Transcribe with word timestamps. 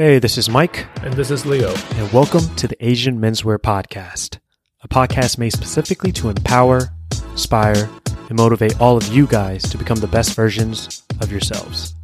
Hey, 0.00 0.18
this 0.18 0.38
is 0.38 0.48
Mike, 0.48 0.86
And 1.02 1.12
this 1.12 1.30
is 1.30 1.44
Leo. 1.44 1.74
and 1.96 2.10
welcome 2.10 2.40
to 2.56 2.66
the 2.66 2.74
Asian 2.82 3.20
Menswear 3.20 3.58
Podcast, 3.58 4.38
a 4.82 4.88
podcast 4.88 5.36
made 5.36 5.52
specifically 5.52 6.10
to 6.12 6.30
empower, 6.30 6.88
inspire, 7.32 7.86
and 8.30 8.38
motivate 8.38 8.80
all 8.80 8.96
of 8.96 9.06
you 9.08 9.26
guys 9.26 9.62
to 9.64 9.76
become 9.76 9.98
the 9.98 10.06
best 10.06 10.34
versions 10.34 11.02
of 11.20 11.30
yourselves. 11.30 11.94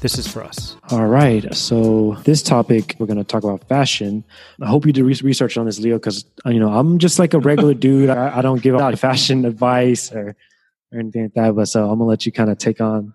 This 0.00 0.18
is 0.18 0.26
for 0.26 0.42
us. 0.42 0.76
All 0.90 1.06
right. 1.06 1.54
So 1.54 2.16
this 2.24 2.42
topic, 2.42 2.96
we're 2.98 3.06
going 3.06 3.16
to 3.16 3.22
talk 3.22 3.44
about 3.44 3.68
fashion. 3.68 4.24
I 4.60 4.66
hope 4.66 4.84
you 4.84 4.92
did 4.92 5.04
research 5.04 5.56
on 5.56 5.66
this, 5.66 5.78
Leo, 5.78 5.98
because 5.98 6.24
uh, 6.44 6.50
you 6.50 6.58
know 6.58 6.72
I'm 6.72 6.98
just 6.98 7.20
like 7.20 7.32
a 7.32 7.38
regular 7.38 7.74
dude. 7.86 8.10
I, 8.10 8.38
I 8.38 8.42
don't 8.42 8.60
give 8.60 8.74
out 8.74 8.98
fashion 8.98 9.44
advice 9.52 10.10
or, 10.10 10.34
or 10.90 10.98
anything 10.98 11.22
like 11.22 11.34
that. 11.34 11.54
But 11.54 11.66
so 11.68 11.84
I'm 11.84 12.00
gonna 12.00 12.06
let 12.06 12.26
you 12.26 12.32
kind 12.32 12.50
of 12.50 12.58
take 12.58 12.80
on. 12.80 13.14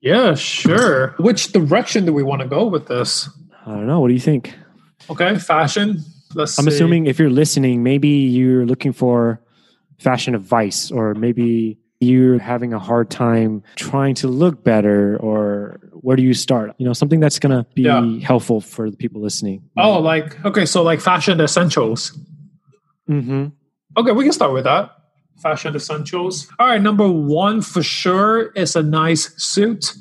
Yeah, 0.00 0.34
sure. 0.34 1.14
Which 1.18 1.52
direction 1.52 2.06
do 2.06 2.12
we 2.12 2.22
want 2.22 2.40
to 2.42 2.48
go 2.48 2.66
with 2.66 2.86
this? 2.88 3.28
I 3.66 3.72
don't 3.74 3.86
know. 3.86 4.00
What 4.00 4.08
do 4.08 4.14
you 4.14 4.20
think? 4.20 4.54
Okay, 5.10 5.38
fashion. 5.38 6.02
Let's 6.34 6.58
I'm 6.58 6.64
see. 6.64 6.68
assuming 6.70 7.06
if 7.06 7.18
you're 7.18 7.30
listening, 7.30 7.82
maybe 7.82 8.08
you're 8.08 8.64
looking 8.64 8.92
for 8.92 9.40
fashion 9.98 10.34
advice, 10.34 10.90
or 10.90 11.14
maybe 11.14 11.76
you're 12.00 12.38
having 12.38 12.72
a 12.72 12.78
hard 12.78 13.10
time 13.10 13.62
trying 13.76 14.14
to 14.14 14.28
look 14.28 14.64
better, 14.64 15.18
or 15.18 15.78
where 15.92 16.16
do 16.16 16.22
you 16.22 16.32
start? 16.32 16.72
You 16.78 16.86
know, 16.86 16.94
something 16.94 17.20
that's 17.20 17.38
going 17.38 17.52
to 17.52 17.66
be 17.74 17.82
Yeah. 17.82 18.20
helpful 18.26 18.62
for 18.62 18.90
the 18.90 18.96
people 18.96 19.20
listening. 19.20 19.62
Oh, 19.76 19.98
like 19.98 20.42
okay, 20.46 20.64
so 20.64 20.82
like 20.82 21.00
fashion 21.00 21.40
essentials. 21.40 22.16
hmm 23.06 23.48
Okay, 23.98 24.12
we 24.12 24.24
can 24.24 24.32
start 24.32 24.52
with 24.54 24.64
that. 24.64 24.92
Fashion 25.40 25.74
essentials. 25.74 26.48
All 26.58 26.66
right, 26.66 26.80
number 26.80 27.10
one 27.10 27.62
for 27.62 27.82
sure 27.82 28.50
is 28.52 28.76
a 28.76 28.82
nice 28.82 29.34
suit. 29.42 29.94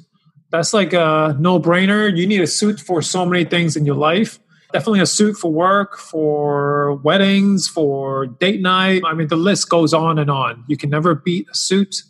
That's 0.51 0.73
like 0.73 0.93
a 0.93 1.35
no 1.39 1.59
brainer. 1.59 2.15
You 2.15 2.27
need 2.27 2.41
a 2.41 2.47
suit 2.47 2.79
for 2.79 3.01
so 3.01 3.25
many 3.25 3.45
things 3.45 3.75
in 3.77 3.85
your 3.85 3.95
life. 3.95 4.39
Definitely 4.73 4.99
a 4.99 5.05
suit 5.05 5.37
for 5.37 5.51
work, 5.51 5.97
for 5.97 6.95
weddings, 6.95 7.67
for 7.67 8.27
date 8.27 8.61
night. 8.61 9.01
I 9.05 9.13
mean, 9.13 9.27
the 9.27 9.35
list 9.35 9.69
goes 9.69 9.93
on 9.93 10.19
and 10.19 10.29
on. 10.29 10.63
You 10.67 10.77
can 10.77 10.89
never 10.89 11.15
beat 11.15 11.47
a 11.49 11.55
suit. 11.55 12.03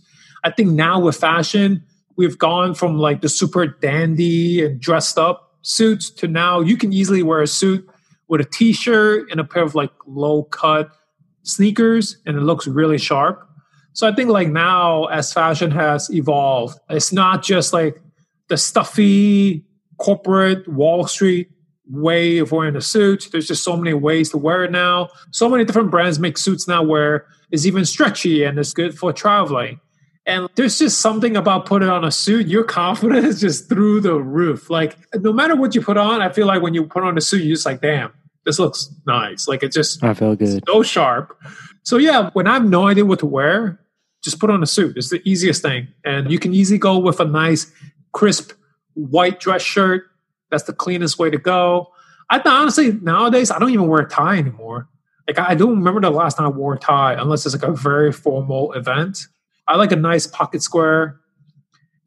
I 0.44 0.52
think 0.52 0.72
now 0.72 1.00
with 1.00 1.16
fashion, 1.16 1.84
we've 2.18 2.38
gone 2.38 2.74
from 2.74 2.98
like 2.98 3.22
the 3.22 3.30
super 3.30 3.68
dandy 3.68 4.66
and 4.66 4.80
dressed 4.80 5.18
up 5.18 5.58
suits 5.62 6.10
to 6.10 6.28
now 6.28 6.62
you 6.62 6.78
can 6.78 6.92
easily 6.94 7.22
wear 7.24 7.42
a 7.42 7.48
suit 7.48 7.88
with 8.28 8.42
a 8.42 8.46
t-shirt 8.46 9.30
and 9.30 9.40
a 9.40 9.44
pair 9.44 9.64
of 9.64 9.76
like 9.76 9.92
low 10.06 10.44
cut 10.44 10.92
sneakers 11.50 12.18
and 12.26 12.38
it 12.38 12.42
looks 12.42 12.68
really 12.68 12.98
sharp. 12.98 13.46
So 13.94 14.08
I 14.08 14.14
think 14.14 14.30
like 14.30 14.50
now 14.50 15.06
as 15.06 15.34
fashion 15.34 15.72
has 15.72 16.10
evolved, 16.14 16.80
it's 16.90 17.12
not 17.12 17.44
just 17.44 17.74
like 17.74 18.02
the 18.48 18.58
stuffy 18.58 19.66
corporate 19.98 20.68
Wall 20.68 21.06
Street 21.08 21.50
way 21.90 22.38
of 22.38 22.52
wearing 22.52 22.76
a 22.76 22.82
suit. 22.82 23.28
There's 23.32 23.48
just 23.48 23.64
so 23.64 23.76
many 23.76 23.94
ways 23.94 24.30
to 24.30 24.38
wear 24.38 24.64
it 24.64 24.72
now. 24.72 25.10
So 25.32 25.50
many 25.50 25.66
different 25.66 25.92
brands 25.92 26.20
make 26.20 26.38
suits 26.38 26.68
now 26.68 26.84
where 26.84 27.26
it's 27.52 27.66
even 27.66 27.86
stretchy 27.86 28.44
and 28.44 28.60
it's 28.60 28.74
good 28.74 28.98
for 28.98 29.12
traveling. 29.12 29.80
And 30.26 30.48
there's 30.56 30.78
just 30.78 31.02
something 31.02 31.36
about 31.36 31.66
putting 31.66 31.90
on 31.90 32.06
a 32.06 32.12
suit, 32.12 32.48
your 32.48 32.64
confidence 32.64 33.26
is 33.26 33.42
just 33.42 33.70
through 33.70 34.02
the 34.02 34.14
roof. 34.14 34.70
Like 34.70 34.96
no 35.16 35.34
matter 35.34 35.56
what 35.56 35.74
you 35.74 35.82
put 35.82 35.98
on, 35.98 36.22
I 36.22 36.32
feel 36.32 36.46
like 36.46 36.62
when 36.62 36.76
you 36.76 36.86
put 36.86 37.04
on 37.04 37.18
a 37.18 37.22
suit, 37.22 37.44
you're 37.44 37.56
just 37.56 37.66
like, 37.66 37.82
damn, 37.82 38.14
this 38.50 38.58
looks 38.58 38.92
nice. 39.06 39.48
Like 39.48 39.62
it 39.62 39.72
just 39.72 40.04
I 40.04 40.16
feel 40.16 40.36
good. 40.36 40.64
so 40.68 40.82
sharp. 40.82 41.38
So 41.84 41.98
yeah, 41.98 42.32
when 42.34 42.48
I 42.48 42.54
have 42.54 42.66
no 42.66 42.88
idea 42.88 43.06
what 43.06 43.20
to 43.20 43.28
wear, 43.28 43.80
just 44.24 44.40
put 44.40 44.50
on 44.50 44.64
a 44.64 44.66
suit. 44.66 44.98
It's 44.98 45.12
the 45.12 45.22
easiest 45.24 45.62
thing, 45.62 45.88
and 46.04 46.32
you 46.32 46.40
can 46.40 46.52
easily 46.52 46.80
go 46.80 46.98
with 46.98 47.20
a 47.20 47.26
nice, 47.26 47.72
crisp 48.12 48.54
white 48.96 49.40
dress 49.40 49.62
shirt. 49.62 50.06
That's 50.50 50.64
the 50.64 50.74
cleanest 50.74 51.20
way 51.20 51.30
to 51.30 51.38
go. 51.38 51.92
I 52.32 52.42
honestly 52.44 52.94
nowadays 52.94 53.52
I 53.52 53.60
don't 53.60 53.70
even 53.70 53.88
wear 53.88 54.02
a 54.02 54.10
tie 54.10 54.38
anymore. 54.40 54.90
Like 55.28 55.38
I 55.38 55.54
don't 55.54 55.76
remember 55.78 56.02
the 56.02 56.10
last 56.10 56.38
time 56.38 56.48
I 56.48 56.50
wore 56.50 56.74
a 56.74 56.80
tie 56.80 57.14
unless 57.14 57.46
it's 57.46 57.54
like 57.54 57.70
a 57.70 57.72
very 57.72 58.12
formal 58.12 58.74
event. 58.74 59.28
I 59.68 59.76
like 59.76 59.92
a 59.92 59.96
nice 59.96 60.26
pocket 60.26 60.64
square. 60.64 61.20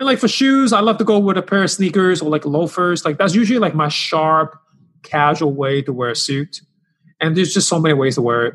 And 0.01 0.09
like 0.09 0.19
for 0.19 0.27
shoes, 0.27 0.73
I 0.73 0.81
love 0.81 0.99
to 0.99 1.05
go 1.05 1.21
with 1.21 1.39
a 1.39 1.43
pair 1.43 1.63
of 1.63 1.71
sneakers 1.71 2.21
or 2.21 2.31
like 2.31 2.45
loafers. 2.45 3.05
Like 3.05 3.19
that's 3.19 3.37
usually 3.37 3.61
like 3.61 3.77
my 3.77 3.89
sharp, 3.89 4.59
casual 5.03 5.53
way 5.53 5.83
to 5.83 5.93
wear 5.93 6.11
a 6.11 6.17
suit. 6.17 6.61
And 7.21 7.37
there's 7.37 7.55
just 7.55 7.69
so 7.69 7.79
many 7.79 7.95
ways 7.95 8.17
to 8.17 8.23
wear 8.23 8.47
it. 8.47 8.55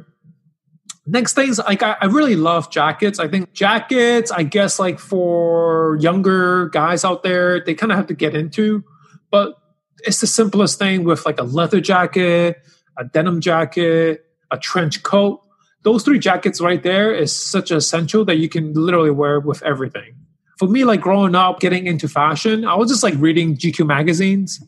Next 1.06 1.34
things, 1.34 1.58
like 1.58 1.84
I, 1.84 1.96
I 2.02 2.06
really 2.06 2.35
love 2.35 2.69
jackets. 2.69 3.18
I 3.18 3.30
think 3.30 3.53
jackets, 3.53 4.30
I 4.30 4.44
guess, 4.44 4.78
like 4.78 5.00
for 5.00 5.97
younger 6.02 6.68
guys 6.69 7.06
out 7.06 7.24
there, 7.24 7.63
they 7.63 7.74
kind 7.74 7.94
of 7.94 7.97
have 7.97 8.08
to 8.08 8.13
get 8.13 8.35
into. 8.35 8.84
But 9.31 9.56
it's 10.00 10.19
the 10.19 10.28
simplest 10.28 10.80
thing 10.80 11.06
with 11.06 11.25
like 11.25 11.40
a 11.40 11.44
leather 11.44 11.80
jacket, 11.80 12.58
a 12.97 13.06
denim 13.06 13.40
jacket, 13.40 14.25
a 14.52 14.58
trench 14.58 15.03
coat. 15.03 15.41
Those 15.84 16.03
three 16.03 16.19
jackets 16.19 16.59
right 16.59 16.84
there 16.84 17.14
is 17.14 17.34
such 17.34 17.72
an 17.72 17.78
essential 17.78 18.25
that 18.25 18.38
you 18.38 18.50
can 18.50 18.74
literally 18.74 19.12
wear 19.12 19.40
with 19.40 19.64
everything. 19.64 20.16
For 20.58 20.68
me, 20.68 20.84
like 20.84 21.00
growing 21.00 21.35
up, 21.35 21.62
getting 21.62 21.88
into 21.88 22.09
fashion, 22.09 22.66
I 22.66 22.75
was 22.75 22.90
just 22.90 23.03
like 23.03 23.14
reading 23.18 23.56
GQ 23.56 23.85
magazines 23.85 24.62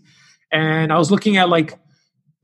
and 0.52 0.92
I 0.92 0.98
was 0.98 1.12
looking 1.12 1.38
at 1.38 1.50
like 1.50 1.78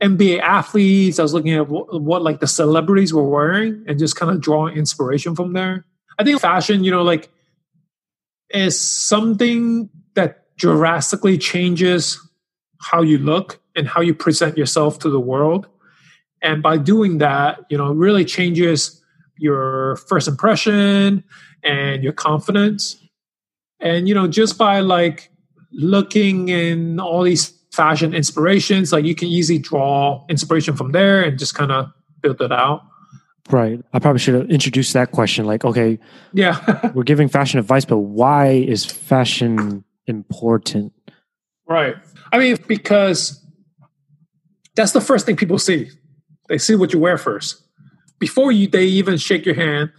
NBA 0.01 0.39
athletes. 0.41 1.19
I 1.19 1.23
was 1.23 1.33
looking 1.33 1.53
at 1.53 1.67
what, 1.67 2.01
what 2.01 2.21
like 2.21 2.39
the 2.39 2.47
celebrities 2.47 3.13
were 3.13 3.27
wearing 3.27 3.83
and 3.87 3.97
just 3.97 4.15
kind 4.15 4.31
of 4.31 4.41
drawing 4.41 4.77
inspiration 4.77 5.35
from 5.35 5.53
there. 5.53 5.85
I 6.19 6.23
think 6.23 6.39
fashion, 6.39 6.83
you 6.83 6.91
know, 6.91 7.03
like 7.03 7.29
is 8.49 8.79
something 8.79 9.89
that 10.13 10.55
drastically 10.57 11.37
changes 11.37 12.19
how 12.79 13.01
you 13.01 13.17
look 13.17 13.59
and 13.75 13.87
how 13.87 14.01
you 14.01 14.13
present 14.13 14.57
yourself 14.57 14.99
to 14.99 15.09
the 15.09 15.19
world. 15.19 15.67
And 16.41 16.61
by 16.61 16.77
doing 16.77 17.17
that, 17.19 17.61
you 17.69 17.77
know, 17.77 17.91
really 17.91 18.23
changes 18.23 19.01
your 19.37 19.95
first 20.07 20.27
impression 20.27 21.23
and 21.63 22.03
your 22.03 22.13
confidence. 22.13 23.01
And, 23.79 24.07
you 24.07 24.13
know, 24.13 24.27
just 24.27 24.57
by 24.57 24.79
like 24.79 25.31
looking 25.71 26.49
in 26.49 26.99
all 26.99 27.23
these 27.23 27.54
fashion 27.75 28.13
inspirations, 28.13 28.91
like 28.91 29.05
you 29.05 29.15
can 29.15 29.27
easily 29.27 29.59
draw 29.59 30.25
inspiration 30.29 30.75
from 30.75 30.91
there 30.91 31.21
and 31.21 31.37
just 31.37 31.55
kind 31.55 31.71
of 31.71 31.91
build 32.21 32.41
it 32.41 32.51
out. 32.51 32.81
Right. 33.51 33.79
I 33.93 33.99
probably 33.99 34.19
should 34.19 34.33
have 34.33 34.49
introduced 34.49 34.93
that 34.93 35.11
question. 35.11 35.45
Like, 35.45 35.63
okay, 35.65 35.99
Yeah. 36.33 36.91
we're 36.95 37.03
giving 37.03 37.27
fashion 37.29 37.59
advice, 37.59 37.85
but 37.85 37.97
why 37.97 38.47
is 38.47 38.85
fashion 38.85 39.83
important? 40.07 40.93
right. 41.67 41.95
I 42.31 42.37
mean, 42.39 42.57
because 42.67 43.41
that's 44.75 44.91
the 44.91 45.01
first 45.01 45.25
thing 45.25 45.35
people 45.35 45.57
see. 45.57 45.89
They 46.49 46.57
see 46.57 46.75
what 46.75 46.91
you 46.93 46.99
wear 46.99 47.17
first. 47.17 47.61
Before 48.19 48.51
you 48.51 48.67
they 48.67 48.85
even 48.85 49.17
shake 49.17 49.45
your 49.45 49.55
hand, 49.55 49.91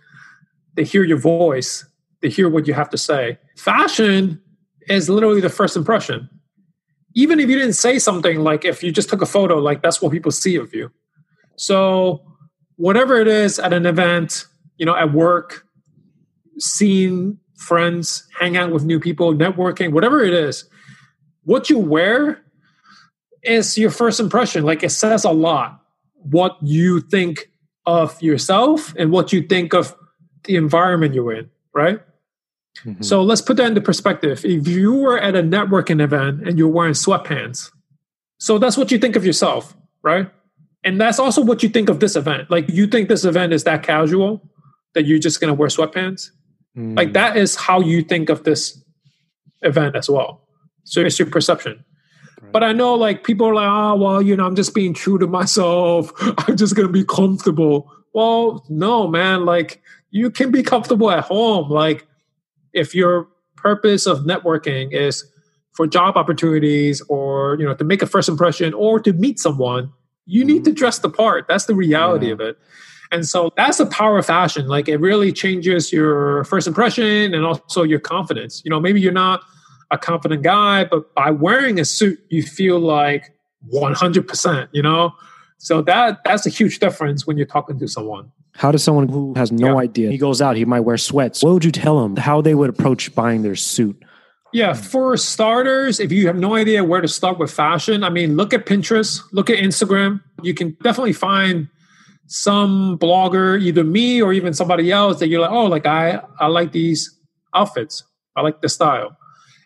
they 0.75 0.84
hear 0.84 1.03
your 1.04 1.19
voice, 1.19 1.84
they 2.20 2.28
hear 2.28 2.48
what 2.48 2.66
you 2.66 2.75
have 2.75 2.91
to 2.91 2.98
say. 2.98 3.38
Fashion 3.56 4.41
is 4.88 5.09
literally 5.09 5.41
the 5.41 5.48
first 5.48 5.76
impression. 5.76 6.28
Even 7.16 7.41
if 7.41 7.50
you 7.50 7.59
didn't 7.59 7.72
say 7.72 7.99
something, 7.99 8.41
like 8.41 8.65
if 8.65 8.84
you 8.84 8.93
just 8.93 9.09
took 9.09 9.22
a 9.22 9.27
photo, 9.27 9.59
like 9.59 9.82
that's 9.82 10.00
what 10.00 10.12
people 10.12 10.31
see 10.31 10.54
of 10.54 10.72
you. 10.72 10.93
So 11.56 12.22
whatever 12.77 13.16
it 13.16 13.27
is 13.27 13.59
at 13.59 13.72
an 13.72 13.87
event, 13.87 14.44
you 14.77 14.87
know, 14.87 14.94
at 14.94 15.12
work, 15.12 15.66
seeing 16.59 17.38
friends, 17.56 18.28
hang 18.38 18.56
out 18.56 18.71
with 18.71 18.84
new 18.84 19.00
people, 19.00 19.34
networking, 19.34 19.93
whatever 19.93 20.22
it 20.22 20.34
is, 20.34 20.69
what 21.44 21.71
you 21.71 21.78
wear 21.78 22.44
is 23.43 23.78
your 23.78 23.91
first 23.91 24.21
impression. 24.21 24.65
Like 24.65 24.83
it 24.83 24.91
says 24.91 25.25
a 25.25 25.31
lot 25.31 25.81
what 26.16 26.59
you 26.60 27.00
think 27.00 27.50
of 27.87 28.21
yourself 28.21 28.93
and 28.98 29.10
what 29.10 29.33
you 29.33 29.43
think 29.43 29.72
of 29.72 29.94
the 30.44 30.56
environment 30.56 31.15
you're 31.15 31.33
in, 31.33 31.48
right? 31.75 32.00
Mhm. 32.84 33.04
So 33.04 33.22
let's 33.22 33.41
put 33.41 33.56
that 33.56 33.66
into 33.66 33.81
perspective. 33.81 34.44
If 34.44 34.69
you 34.69 34.94
were 34.94 35.19
at 35.19 35.34
a 35.34 35.42
networking 35.42 36.00
event 36.03 36.47
and 36.47 36.59
you're 36.59 36.69
wearing 36.69 36.94
sweatpants, 36.94 37.70
so 38.38 38.59
that's 38.59 38.76
what 38.76 38.91
you 38.91 38.98
think 38.98 39.16
of 39.16 39.25
yourself, 39.25 39.77
right? 40.03 40.30
And 40.84 41.00
that's 41.00 41.18
also 41.18 41.42
what 41.42 41.62
you 41.62 41.68
think 41.68 41.89
of 41.89 42.00
this 42.00 42.16
event. 42.16 42.50
Like 42.50 42.68
you 42.68 42.86
think 42.86 43.09
this 43.09 43.24
event 43.24 43.53
is 43.53 43.65
that 43.65 43.83
casual 43.83 44.48
that 44.95 45.04
you're 45.04 45.18
just 45.18 45.41
going 45.41 45.48
to 45.48 45.54
wear 45.54 45.68
sweatpants. 45.68 46.30
Mm. 46.77 46.97
Like 46.97 47.12
that 47.15 47.36
is 47.36 47.56
how 47.56 47.80
you 47.80 48.03
think 48.03 48.28
of 48.28 48.45
this 48.45 48.83
event 49.62 49.97
as 49.97 50.09
well. 50.09 50.42
So 50.84 51.00
it's 51.00 51.18
your 51.18 51.28
perception. 51.28 51.84
But 52.53 52.62
I 52.62 52.72
know 52.72 52.95
like 52.95 53.24
people 53.24 53.48
are 53.48 53.54
like, 53.54 53.68
oh, 53.68 53.97
well, 53.97 54.22
you 54.22 54.36
know, 54.36 54.47
I'm 54.47 54.54
just 54.54 54.74
being 54.74 54.95
true 54.95 55.18
to 55.18 55.27
myself. 55.27 56.12
I'm 56.48 56.56
just 56.56 56.77
going 56.77 56.86
to 56.86 56.92
be 56.92 57.04
comfortable. 57.04 57.91
Well, 58.15 58.65
no, 58.68 59.09
man. 59.09 59.45
Like 59.45 59.83
you 60.10 60.30
can 60.30 60.50
be 60.50 60.62
comfortable 60.62 61.10
at 61.10 61.24
home. 61.24 61.68
Like 61.68 62.06
if 62.76 62.94
your 62.94 63.28
purpose 63.56 64.06
of 64.06 64.20
networking 64.20 64.92
is 64.92 65.24
for 65.72 65.86
job 65.86 66.16
opportunities 66.16 67.02
or, 67.08 67.56
you 67.58 67.66
know, 67.66 67.74
to 67.74 67.84
make 67.84 68.02
a 68.02 68.06
first 68.06 68.28
impression 68.28 68.72
or 68.74 69.00
to 69.00 69.12
meet 69.12 69.38
someone, 69.38 69.92
you 70.26 70.44
need 70.44 70.64
to 70.64 70.70
mm-hmm. 70.70 70.76
dress 70.76 70.98
the 70.98 71.10
part. 71.10 71.46
That's 71.48 71.66
the 71.66 71.74
reality 71.74 72.26
Yeah. 72.26 72.32
of 72.34 72.40
it. 72.40 72.58
And 73.12 73.26
so 73.26 73.50
that's 73.56 73.78
the 73.78 73.86
power 73.86 74.18
of 74.18 74.26
fashion. 74.26 74.66
Like 74.66 74.88
it 74.88 74.98
really 74.98 75.32
changes 75.32 75.92
your 75.92 76.44
first 76.44 76.66
impression 76.66 77.34
and 77.34 77.44
also 77.44 77.82
your 77.82 78.00
confidence. 78.00 78.62
You 78.64 78.70
know, 78.70 78.80
maybe 78.80 79.00
you're 79.00 79.12
not 79.12 79.42
a 79.90 79.98
confident 79.98 80.42
guy, 80.42 80.84
but 80.84 81.14
by 81.14 81.30
wearing 81.30 81.78
a 81.78 81.84
suit, 81.84 82.18
you 82.30 82.42
feel 82.42 82.80
like 82.80 83.32
100%, 83.72 84.68
you 84.72 84.82
know? 84.82 85.12
So 85.58 85.82
that 85.82 86.18
that's 86.24 86.46
a 86.46 86.50
huge 86.50 86.80
difference 86.80 87.26
when 87.26 87.36
you're 87.36 87.46
talking 87.46 87.78
to 87.78 87.88
someone. 87.88 88.30
How 88.56 88.72
does 88.72 88.82
someone 88.82 89.08
who 89.08 89.34
has 89.34 89.53
no 89.53 89.74
yeah. 89.74 89.82
idea, 89.82 90.10
he 90.10 90.18
goes 90.18 90.41
out, 90.41 90.56
he 90.56 90.64
might 90.64 90.80
wear 90.80 90.97
sweats. 90.97 91.42
What 91.42 91.53
would 91.53 91.64
you 91.64 91.72
tell 91.72 92.04
him 92.04 92.16
how 92.16 92.41
they 92.41 92.54
would 92.54 92.70
approach 92.70 93.14
buying 93.14 93.42
their 93.42 93.56
suit? 93.56 94.03
Yeah, 94.53 94.72
for 94.72 95.16
starters, 95.16 96.00
if 96.00 96.10
you 96.10 96.26
have 96.28 96.36
no 96.36 96.54
idea 96.54 96.82
where 96.82 97.00
to 97.00 97.08
start 97.08 97.38
with 97.38 97.53
fashion, 97.53 98.03
I 98.03 98.10
mean, 98.10 98.36
look 98.36 98.54
at 98.54 98.64
Pinterest, 98.64 99.20
look 99.32 99.50
at 99.50 99.58
Instagram. 99.58 100.22
You 100.42 100.54
can 100.54 100.76
definitely 100.82 101.12
find 101.12 101.68
some 102.28 102.98
blogger, 102.98 103.60
either 103.60 103.84
me 103.84 104.22
or 104.22 104.32
even 104.32 104.54
somebody 104.54 104.91
else, 104.91 105.18
that 105.18 105.28
you're 105.28 105.41
like, 105.41 105.50
oh, 105.50 105.66
like 105.66 105.84
I, 105.84 106.22
I 106.41 106.47
like 106.47 106.72
these 106.72 107.14
outfits. 107.54 108.02
I 108.36 108.42
like 108.42 108.62
the 108.62 108.68
style. 108.68 109.16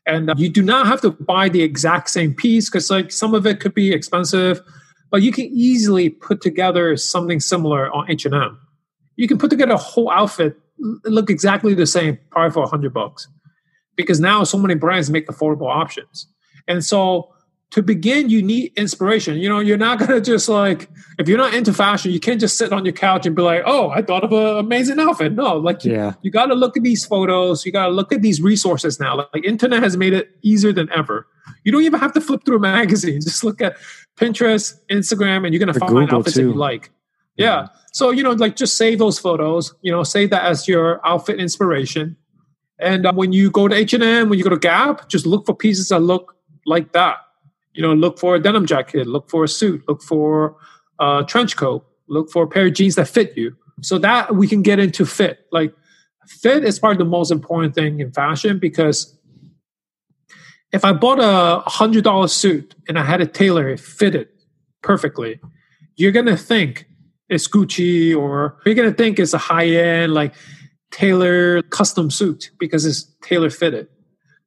And 0.07 0.31
uh, 0.31 0.35
you 0.37 0.49
do 0.49 0.63
not 0.63 0.87
have 0.87 1.01
to 1.03 1.11
buy 1.11 1.49
the 1.49 1.63
exact 1.63 2.11
same 2.11 2.35
piece 2.35 2.69
because 2.69 2.91
like 2.91 3.13
some 3.13 3.35
of 3.35 3.47
it 3.47 3.61
could 3.61 3.75
be 3.75 3.93
expensive, 3.93 4.61
but 5.11 5.23
you 5.23 5.31
can 5.31 5.47
easily 5.47 6.09
put 6.09 6.41
together 6.41 6.97
something 6.97 7.39
similar 7.39 7.93
on 7.93 8.11
H&M. 8.11 8.59
You 9.21 9.29
can 9.29 9.39
put 9.39 9.51
together 9.51 9.75
a 9.75 9.77
whole 9.77 10.11
outfit, 10.11 10.57
look 11.05 11.29
exactly 11.29 11.75
the 11.75 11.87
same, 11.87 12.19
probably 12.31 12.53
for 12.53 12.63
a 12.63 12.67
hundred 12.67 12.95
bucks 12.95 13.29
because 13.97 14.21
now 14.21 14.45
so 14.45 14.59
many 14.59 14.75
brands 14.75 15.11
make 15.11 15.27
affordable 15.29 15.69
options. 15.69 16.27
And 16.67 16.85
so 16.85 17.33
to 17.73 17.83
begin, 17.83 18.31
you 18.31 18.43
need 18.43 18.73
inspiration. 18.77 19.37
You 19.37 19.49
know, 19.49 19.61
you're 19.61 19.77
not 19.77 19.99
going 20.01 20.11
to 20.11 20.21
just 20.21 20.49
like, 20.49 20.89
if 21.19 21.29
you're 21.29 21.39
not 21.39 21.55
into 21.55 21.73
fashion, 21.73 22.11
you 22.11 22.21
can't 22.21 22.41
just 22.41 22.57
sit 22.57 22.73
on 22.73 22.85
your 22.85 22.93
couch 22.93 23.27
and 23.27 23.37
be 23.37 23.43
like, 23.43 23.63
oh, 23.65 23.91
I 23.91 24.03
thought 24.03 24.25
of 24.25 24.33
an 24.33 24.57
amazing 24.57 24.99
outfit. 24.99 25.33
No, 25.33 25.57
like, 25.57 25.85
yeah. 25.85 26.09
you, 26.09 26.15
you 26.23 26.31
got 26.31 26.47
to 26.47 26.55
look 26.55 26.77
at 26.77 26.83
these 26.83 27.05
photos. 27.05 27.65
You 27.65 27.73
got 27.73 27.87
to 27.87 27.93
look 27.93 28.13
at 28.13 28.23
these 28.23 28.41
resources 28.41 28.99
now. 28.99 29.17
Like, 29.17 29.29
like, 29.35 29.45
internet 29.45 29.83
has 29.83 29.97
made 29.97 30.13
it 30.13 30.31
easier 30.43 30.73
than 30.73 30.89
ever. 30.93 31.27
You 31.65 31.73
don't 31.73 31.83
even 31.83 32.01
have 32.01 32.13
to 32.15 32.21
flip 32.21 32.45
through 32.45 32.57
a 32.57 32.61
magazine. 32.75 33.21
Just 33.21 33.45
look 33.45 33.61
at 33.61 33.77
Pinterest, 34.17 34.75
Instagram, 34.91 35.45
and 35.45 35.55
you're 35.55 35.65
going 35.65 35.73
to 35.73 35.79
find 35.79 35.93
Google 35.93 36.19
outfits 36.19 36.37
too. 36.37 36.47
that 36.47 36.53
you 36.53 36.59
like. 36.59 36.91
Yeah. 37.37 37.47
yeah. 37.47 37.67
So, 37.93 38.11
you 38.11 38.23
know, 38.23 38.33
like 38.33 38.57
just 38.57 38.77
save 38.77 38.99
those 38.99 39.19
photos, 39.19 39.75
you 39.83 39.91
know, 39.91 40.03
save 40.03 40.31
that 40.31 40.45
as 40.45 40.69
your 40.69 41.05
outfit 41.07 41.41
inspiration. 41.41 42.17
And 42.79 43.07
uh, 43.07 43.13
when 43.13 43.33
you 43.33 43.51
go 43.51 43.69
to 43.69 43.75
H&M, 43.75 44.29
when 44.29 44.39
you 44.39 44.45
go 44.45 44.51
to 44.51 44.59
Gap, 44.59 45.09
just 45.09 45.27
look 45.27 45.47
for 45.47 45.55
pieces 45.55 45.89
that 45.89 46.01
look 46.01 46.37
like 46.67 46.93
that 46.93 47.19
you 47.73 47.83
know, 47.83 47.95
look 47.95 48.19
for 48.19 48.35
a 48.35 48.41
denim 48.41 48.67
jacket, 48.67 49.07
look 49.07 49.31
for 49.31 49.45
a 49.45 49.49
suit, 49.49 49.83
look 49.89 50.03
for 50.03 50.57
a 50.99 51.25
trench 51.27 51.57
coat, 51.57 51.87
look 52.09 52.31
for 52.31 52.45
a 52.45 52.47
pair 52.49 52.67
of 52.67 52.75
jeans 52.75 52.97
that 52.97 53.09
fit 53.09 53.37
you. 53.37 53.57
So 53.83 53.99
that 53.99 54.35
we 54.35 54.47
can 54.47 54.63
get 54.63 54.79
into 54.79 55.07
fit. 55.07 55.47
Like 55.53 55.73
fit 56.27 56.65
is 56.65 56.79
probably 56.79 56.99
the 56.99 57.09
most 57.09 57.31
important 57.31 57.75
thing 57.75 58.01
in 58.01 58.13
fashion 58.13 58.59
because 58.59 59.17
if 60.73 60.85
I 60.85 60.93
bought 60.93 61.19
a 61.21 61.63
hundred 61.69 62.05
dollar 62.05 62.29
suit 62.29 62.75
and 62.89 62.99
I 62.99 63.05
had 63.05 63.21
a 63.21 63.27
tailor, 63.27 63.69
it 63.69 63.81
fitted 63.81 64.29
perfectly, 64.83 65.41
you're 65.97 66.13
gonna 66.13 66.37
think 66.37 66.87
it's 67.31 67.49
Gucci 67.49 68.15
or 68.15 68.59
you're 68.67 68.75
gonna 68.75 68.93
think 68.93 69.19
it's 69.19 69.33
a 69.33 69.39
high 69.39 69.69
end 69.69 70.13
like 70.13 70.35
tailor 70.91 71.63
custom 71.63 72.11
suit 72.11 72.51
because 72.59 72.85
it's 72.85 73.05
tailor 73.23 73.49
fitted. 73.49 73.89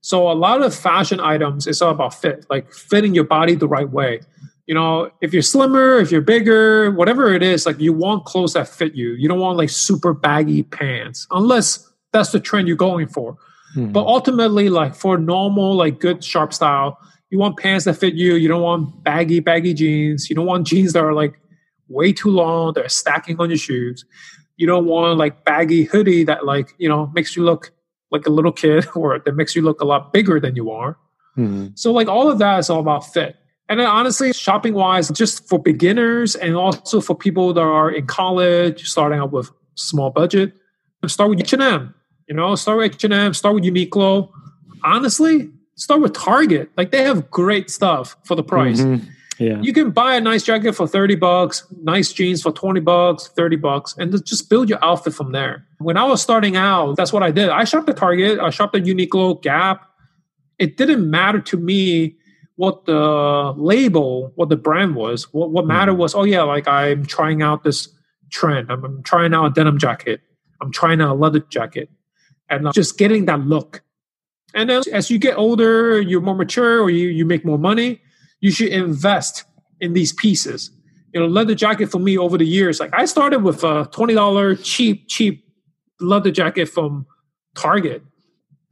So 0.01 0.29
a 0.29 0.33
lot 0.33 0.61
of 0.61 0.75
fashion 0.75 1.19
items 1.19 1.65
it's 1.65 1.81
all 1.81 1.91
about 1.91 2.13
fit, 2.13 2.45
like 2.49 2.71
fitting 2.71 3.15
your 3.15 3.23
body 3.23 3.55
the 3.55 3.67
right 3.67 3.89
way. 3.89 4.19
You 4.67 4.75
know, 4.75 5.11
if 5.21 5.33
you're 5.33 5.41
slimmer, 5.41 5.97
if 5.97 6.11
you're 6.11 6.21
bigger, 6.21 6.91
whatever 6.91 7.33
it 7.33 7.41
is, 7.41 7.65
like 7.65 7.79
you 7.79 7.93
want 7.93 8.25
clothes 8.25 8.53
that 8.53 8.67
fit 8.67 8.95
you. 8.95 9.13
You 9.13 9.27
don't 9.27 9.39
want 9.39 9.57
like 9.57 9.69
super 9.69 10.13
baggy 10.13 10.63
pants, 10.63 11.25
unless 11.31 11.89
that's 12.11 12.31
the 12.31 12.39
trend 12.39 12.67
you're 12.67 12.77
going 12.77 13.07
for. 13.07 13.37
Hmm. 13.73 13.91
But 13.91 14.05
ultimately, 14.05 14.69
like 14.69 14.95
for 14.95 15.17
normal, 15.17 15.75
like 15.75 15.99
good 15.99 16.23
sharp 16.23 16.53
style, 16.53 16.97
you 17.29 17.39
want 17.39 17.57
pants 17.57 17.85
that 17.85 17.95
fit 17.95 18.13
you. 18.13 18.35
You 18.35 18.47
don't 18.47 18.61
want 18.61 19.03
baggy, 19.03 19.39
baggy 19.39 19.73
jeans. 19.73 20.29
You 20.29 20.35
don't 20.35 20.45
want 20.45 20.67
jeans 20.67 20.93
that 20.93 21.03
are 21.03 21.13
like 21.13 21.39
way 21.93 22.11
too 22.11 22.29
long, 22.29 22.73
they're 22.73 22.89
stacking 22.89 23.39
on 23.39 23.49
your 23.49 23.57
shoes. 23.57 24.05
You 24.57 24.67
don't 24.67 24.85
want 24.85 25.17
like 25.17 25.45
baggy 25.45 25.83
hoodie 25.83 26.23
that 26.25 26.45
like, 26.45 26.73
you 26.77 26.89
know, 26.89 27.11
makes 27.13 27.35
you 27.35 27.43
look 27.43 27.71
like 28.11 28.25
a 28.25 28.29
little 28.29 28.51
kid 28.51 28.85
or 28.95 29.19
that 29.19 29.35
makes 29.35 29.55
you 29.55 29.61
look 29.61 29.81
a 29.81 29.85
lot 29.85 30.13
bigger 30.13 30.39
than 30.39 30.55
you 30.55 30.71
are. 30.71 30.97
Mm-hmm. 31.37 31.69
So 31.75 31.91
like 31.91 32.07
all 32.07 32.29
of 32.29 32.37
that 32.39 32.59
is 32.59 32.69
all 32.69 32.79
about 32.79 33.11
fit. 33.11 33.37
And 33.69 33.79
then 33.79 33.87
honestly, 33.87 34.33
shopping 34.33 34.73
wise, 34.73 35.09
just 35.09 35.47
for 35.47 35.57
beginners 35.57 36.35
and 36.35 36.55
also 36.55 37.01
for 37.01 37.15
people 37.15 37.53
that 37.53 37.61
are 37.61 37.89
in 37.89 38.05
college, 38.05 38.87
starting 38.87 39.19
out 39.19 39.31
with 39.31 39.49
small 39.75 40.09
budget, 40.09 40.53
start 41.07 41.29
with 41.29 41.39
H&M. 41.39 41.93
You 42.27 42.35
know, 42.35 42.55
start 42.55 42.77
with 42.77 42.93
H&M, 42.95 43.33
start 43.33 43.55
with 43.55 43.63
Uniqlo. 43.63 44.29
Honestly, 44.83 45.49
start 45.75 46.01
with 46.01 46.13
Target. 46.13 46.71
Like 46.77 46.91
they 46.91 47.03
have 47.03 47.31
great 47.31 47.69
stuff 47.69 48.15
for 48.25 48.35
the 48.35 48.43
price. 48.43 48.81
Mm-hmm. 48.81 49.07
Yeah. 49.39 49.59
You 49.61 49.73
can 49.73 49.91
buy 49.91 50.15
a 50.15 50.21
nice 50.21 50.43
jacket 50.43 50.73
for 50.73 50.87
30 50.87 51.15
bucks, 51.15 51.65
nice 51.81 52.13
jeans 52.13 52.41
for 52.41 52.51
20 52.51 52.79
bucks, 52.81 53.27
30 53.29 53.55
bucks, 53.57 53.95
and 53.97 54.11
just 54.25 54.49
build 54.49 54.69
your 54.69 54.83
outfit 54.83 55.13
from 55.13 55.31
there. 55.31 55.65
When 55.79 55.97
I 55.97 56.03
was 56.03 56.21
starting 56.21 56.55
out, 56.55 56.95
that's 56.95 57.11
what 57.11 57.23
I 57.23 57.31
did. 57.31 57.49
I 57.49 57.63
shopped 57.63 57.89
at 57.89 57.97
Target, 57.97 58.39
I 58.39 58.49
shopped 58.49 58.75
at 58.75 58.83
Uniqlo, 58.83 59.41
Gap. 59.41 59.89
It 60.59 60.77
didn't 60.77 61.09
matter 61.09 61.39
to 61.41 61.57
me 61.57 62.15
what 62.55 62.85
the 62.85 63.53
label, 63.57 64.31
what 64.35 64.49
the 64.49 64.55
brand 64.55 64.95
was. 64.95 65.33
What, 65.33 65.49
what 65.49 65.65
mattered 65.65 65.95
mm. 65.95 65.97
was, 65.97 66.13
oh, 66.13 66.23
yeah, 66.23 66.43
like 66.43 66.67
I'm 66.67 67.05
trying 67.05 67.41
out 67.41 67.63
this 67.63 67.89
trend. 68.31 68.71
I'm, 68.71 68.83
I'm 68.83 69.03
trying 69.03 69.33
out 69.33 69.45
a 69.45 69.49
denim 69.49 69.79
jacket. 69.79 70.21
I'm 70.61 70.71
trying 70.71 71.01
out 71.01 71.09
a 71.11 71.13
leather 71.13 71.39
jacket. 71.39 71.89
And 72.49 72.71
just 72.73 72.97
getting 72.99 73.25
that 73.25 73.39
look. 73.39 73.81
And 74.53 74.69
then 74.69 74.83
as 74.91 75.09
you 75.09 75.17
get 75.17 75.37
older, 75.37 75.99
you're 75.99 76.21
more 76.21 76.35
mature 76.35 76.81
or 76.81 76.91
you, 76.91 77.07
you 77.07 77.25
make 77.25 77.43
more 77.43 77.57
money, 77.57 78.01
you 78.43 78.51
should 78.51 78.67
invest 78.67 79.45
in 79.79 79.93
these 79.93 80.11
pieces. 80.11 80.69
You 81.13 81.21
know, 81.21 81.27
leather 81.27 81.55
jacket 81.55 81.89
for 81.89 81.99
me 81.99 82.17
over 82.17 82.37
the 82.37 82.45
years, 82.45 82.77
like 82.77 82.89
I 82.93 83.05
started 83.05 83.39
with 83.39 83.63
a 83.63 83.85
$20 83.85 84.59
cheap, 84.61 85.07
cheap 85.07 85.45
leather 86.01 86.29
jacket 86.29 86.65
from 86.65 87.05
Target. 87.55 88.03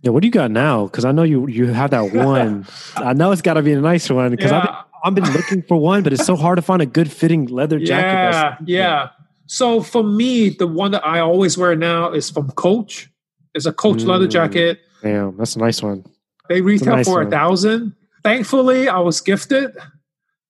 Yeah, 0.01 0.11
what 0.11 0.23
do 0.23 0.27
you 0.27 0.31
got 0.31 0.51
now? 0.51 0.87
Because 0.87 1.05
I 1.05 1.13
know 1.13 1.23
you 1.23 1.47
you 1.47 1.67
have 1.67 1.91
that 1.91 2.13
one. 2.13 2.67
I 2.97 3.13
know 3.13 3.31
it's 3.31 3.41
got 3.41 3.53
to 3.53 3.61
be 3.61 3.71
a 3.71 3.79
nice 3.79 4.09
one 4.09 4.31
because 4.31 4.51
yeah. 4.51 4.59
I've, 4.59 4.85
I've 5.05 5.15
been 5.15 5.31
looking 5.31 5.61
for 5.61 5.77
one, 5.77 6.03
but 6.03 6.11
it's 6.11 6.25
so 6.25 6.35
hard 6.35 6.57
to 6.57 6.61
find 6.61 6.81
a 6.81 6.85
good 6.85 7.09
fitting 7.09 7.45
leather 7.45 7.79
jacket. 7.79 8.35
Yeah, 8.35 8.57
yeah. 8.65 9.09
So 9.45 9.81
for 9.81 10.03
me, 10.03 10.49
the 10.49 10.67
one 10.67 10.91
that 10.91 11.05
I 11.05 11.19
always 11.19 11.57
wear 11.57 11.77
now 11.77 12.11
is 12.11 12.29
from 12.29 12.51
Coach. 12.51 13.09
It's 13.53 13.65
a 13.65 13.71
Coach 13.71 13.99
mm, 13.99 14.07
leather 14.07 14.27
jacket. 14.27 14.79
Damn, 15.01 15.37
that's 15.37 15.55
a 15.55 15.59
nice 15.59 15.81
one. 15.81 16.03
They 16.49 16.59
retail 16.59 16.97
nice 16.97 17.07
for 17.07 17.21
a 17.21 17.29
thousand 17.29 17.95
thankfully 18.23 18.87
I 18.87 18.99
was 18.99 19.21
gifted, 19.21 19.71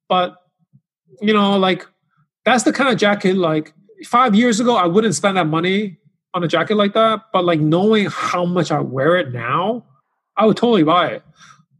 but 0.09 0.35
you 1.21 1.33
know, 1.33 1.57
like 1.57 1.85
that's 2.46 2.63
the 2.63 2.74
kind 2.74 2.89
of 2.89 2.98
jacket 2.98 3.38
like 3.38 3.74
five 4.05 4.36
years 4.36 4.60
ago 4.60 4.75
I 4.75 4.88
wouldn't 4.88 5.15
spend 5.15 5.38
that 5.38 5.48
money 5.48 5.98
on 6.34 6.43
a 6.43 6.48
jacket 6.48 6.75
like 6.75 6.93
that. 6.93 7.22
But 7.34 7.46
like 7.46 7.60
knowing 7.60 8.07
how 8.10 8.46
much 8.46 8.72
I 8.72 8.79
wear 8.79 9.17
it 9.17 9.31
now, 9.31 9.86
I 10.38 10.46
would 10.46 10.57
totally 10.57 10.84
buy 10.84 11.07
it. 11.07 11.24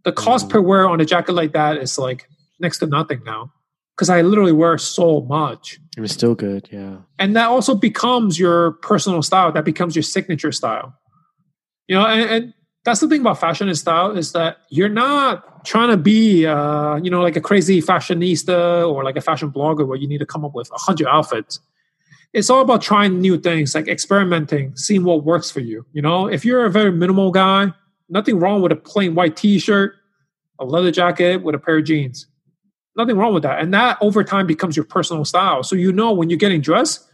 The 0.04 0.12
cost 0.12 0.48
mm. 0.48 0.52
per 0.52 0.62
wear 0.62 0.88
on 0.88 1.00
a 1.00 1.06
jacket 1.06 1.34
like 1.34 1.54
that 1.54 1.78
is 1.78 1.98
like 1.98 2.28
next 2.60 2.80
to 2.80 2.86
nothing 2.86 3.22
now. 3.26 3.52
Because 3.96 4.10
I 4.10 4.22
literally 4.22 4.54
wear 4.54 4.78
so 4.78 5.22
much. 5.22 5.80
It 5.96 6.02
was 6.02 6.12
still 6.12 6.34
good, 6.34 6.70
yeah. 6.72 6.98
And 7.20 7.36
that 7.36 7.50
also 7.50 7.76
becomes 7.76 8.40
your 8.40 8.72
personal 8.72 9.22
style. 9.22 9.52
That 9.52 9.66
becomes 9.66 9.96
your 9.96 10.04
signature 10.04 10.52
style. 10.52 10.96
You 11.88 11.96
know, 11.98 12.06
and, 12.06 12.30
and 12.30 12.54
that's 12.84 13.00
the 13.00 13.08
thing 13.08 13.22
about 13.22 13.40
fashion 13.40 13.68
and 13.68 13.78
style 13.78 14.12
is 14.18 14.32
that 14.32 14.58
you're 14.70 14.90
not 14.90 15.66
trying 15.66 15.90
to 15.90 15.98
be 15.98 16.46
uh, 16.46 16.96
you 16.98 17.10
know 17.10 17.22
like 17.22 17.36
a 17.36 17.42
crazy 17.42 17.82
fashionista 17.82 18.90
or 18.92 19.04
like 19.04 19.16
a 19.16 19.22
fashion 19.22 19.52
blogger 19.52 19.86
where 19.86 19.98
you 19.98 20.08
need 20.08 20.18
to 20.20 20.26
come 20.26 20.44
up 20.44 20.54
with 20.54 20.70
a 20.72 20.78
hundred 20.78 21.08
outfits. 21.08 21.60
It's 22.34 22.50
all 22.50 22.62
about 22.62 22.82
trying 22.82 23.20
new 23.20 23.38
things 23.38 23.76
like 23.76 23.88
experimenting 23.88 24.76
seeing 24.76 25.04
what 25.04 25.24
works 25.24 25.52
for 25.52 25.60
you 25.60 25.86
you 25.94 26.02
know? 26.02 26.28
If 26.28 26.46
you're 26.46 26.66
a 26.66 26.72
very 26.72 26.92
minimal 26.92 27.32
guy 27.32 27.74
nothing 28.10 28.40
wrong 28.40 28.62
with 28.62 28.72
a 28.72 28.76
plain 28.76 29.16
white 29.16 29.36
t-shirt 29.36 29.96
a 30.60 30.66
leather 30.66 30.92
jacket 30.92 31.44
with 31.44 31.56
a 31.56 31.60
pair 31.60 31.78
of 31.78 31.86
jeans. 31.86 32.28
Nothing 32.96 33.18
wrong 33.18 33.34
with 33.34 33.44
that. 33.44 33.60
And 33.60 33.74
that 33.74 33.98
over 34.02 34.24
time 34.24 34.46
becomes 34.46 34.76
your 34.76 34.86
personal 34.86 35.26
style. 35.26 35.64
So 35.64 35.76
you 35.76 35.92
know 35.92 36.12
when 36.12 36.30
you're 36.30 36.38
getting 36.38 36.62
dressed 36.62 37.08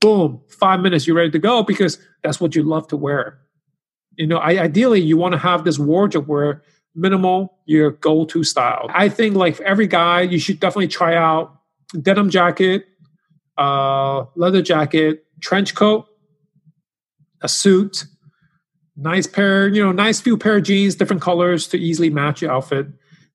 boom 0.00 0.40
five 0.48 0.80
minutes 0.80 1.06
you're 1.06 1.16
ready 1.16 1.30
to 1.30 1.38
go 1.38 1.62
because 1.62 1.98
that's 2.22 2.40
what 2.40 2.54
you 2.54 2.62
love 2.62 2.86
to 2.88 2.96
wear 2.96 3.38
you 4.16 4.26
know, 4.26 4.38
I, 4.38 4.58
ideally 4.62 5.00
you 5.00 5.16
want 5.16 5.32
to 5.32 5.38
have 5.38 5.64
this 5.64 5.78
wardrobe 5.78 6.26
where 6.26 6.62
minimal 6.94 7.58
your 7.66 7.90
go-to 7.90 8.44
style. 8.44 8.86
I 8.90 9.08
think 9.08 9.34
like 9.34 9.60
every 9.60 9.86
guy, 9.86 10.22
you 10.22 10.38
should 10.38 10.60
definitely 10.60 10.88
try 10.88 11.16
out 11.16 11.58
denim 12.00 12.30
jacket, 12.30 12.86
uh, 13.58 14.24
leather 14.36 14.62
jacket, 14.62 15.24
trench 15.40 15.74
coat, 15.74 16.06
a 17.42 17.48
suit, 17.48 18.04
nice 18.96 19.26
pair, 19.26 19.68
you 19.68 19.84
know, 19.84 19.92
nice 19.92 20.20
few 20.20 20.36
pair 20.36 20.58
of 20.58 20.62
jeans, 20.62 20.94
different 20.94 21.22
colors 21.22 21.66
to 21.68 21.78
easily 21.78 22.10
match 22.10 22.42
your 22.42 22.52
outfit. 22.52 22.86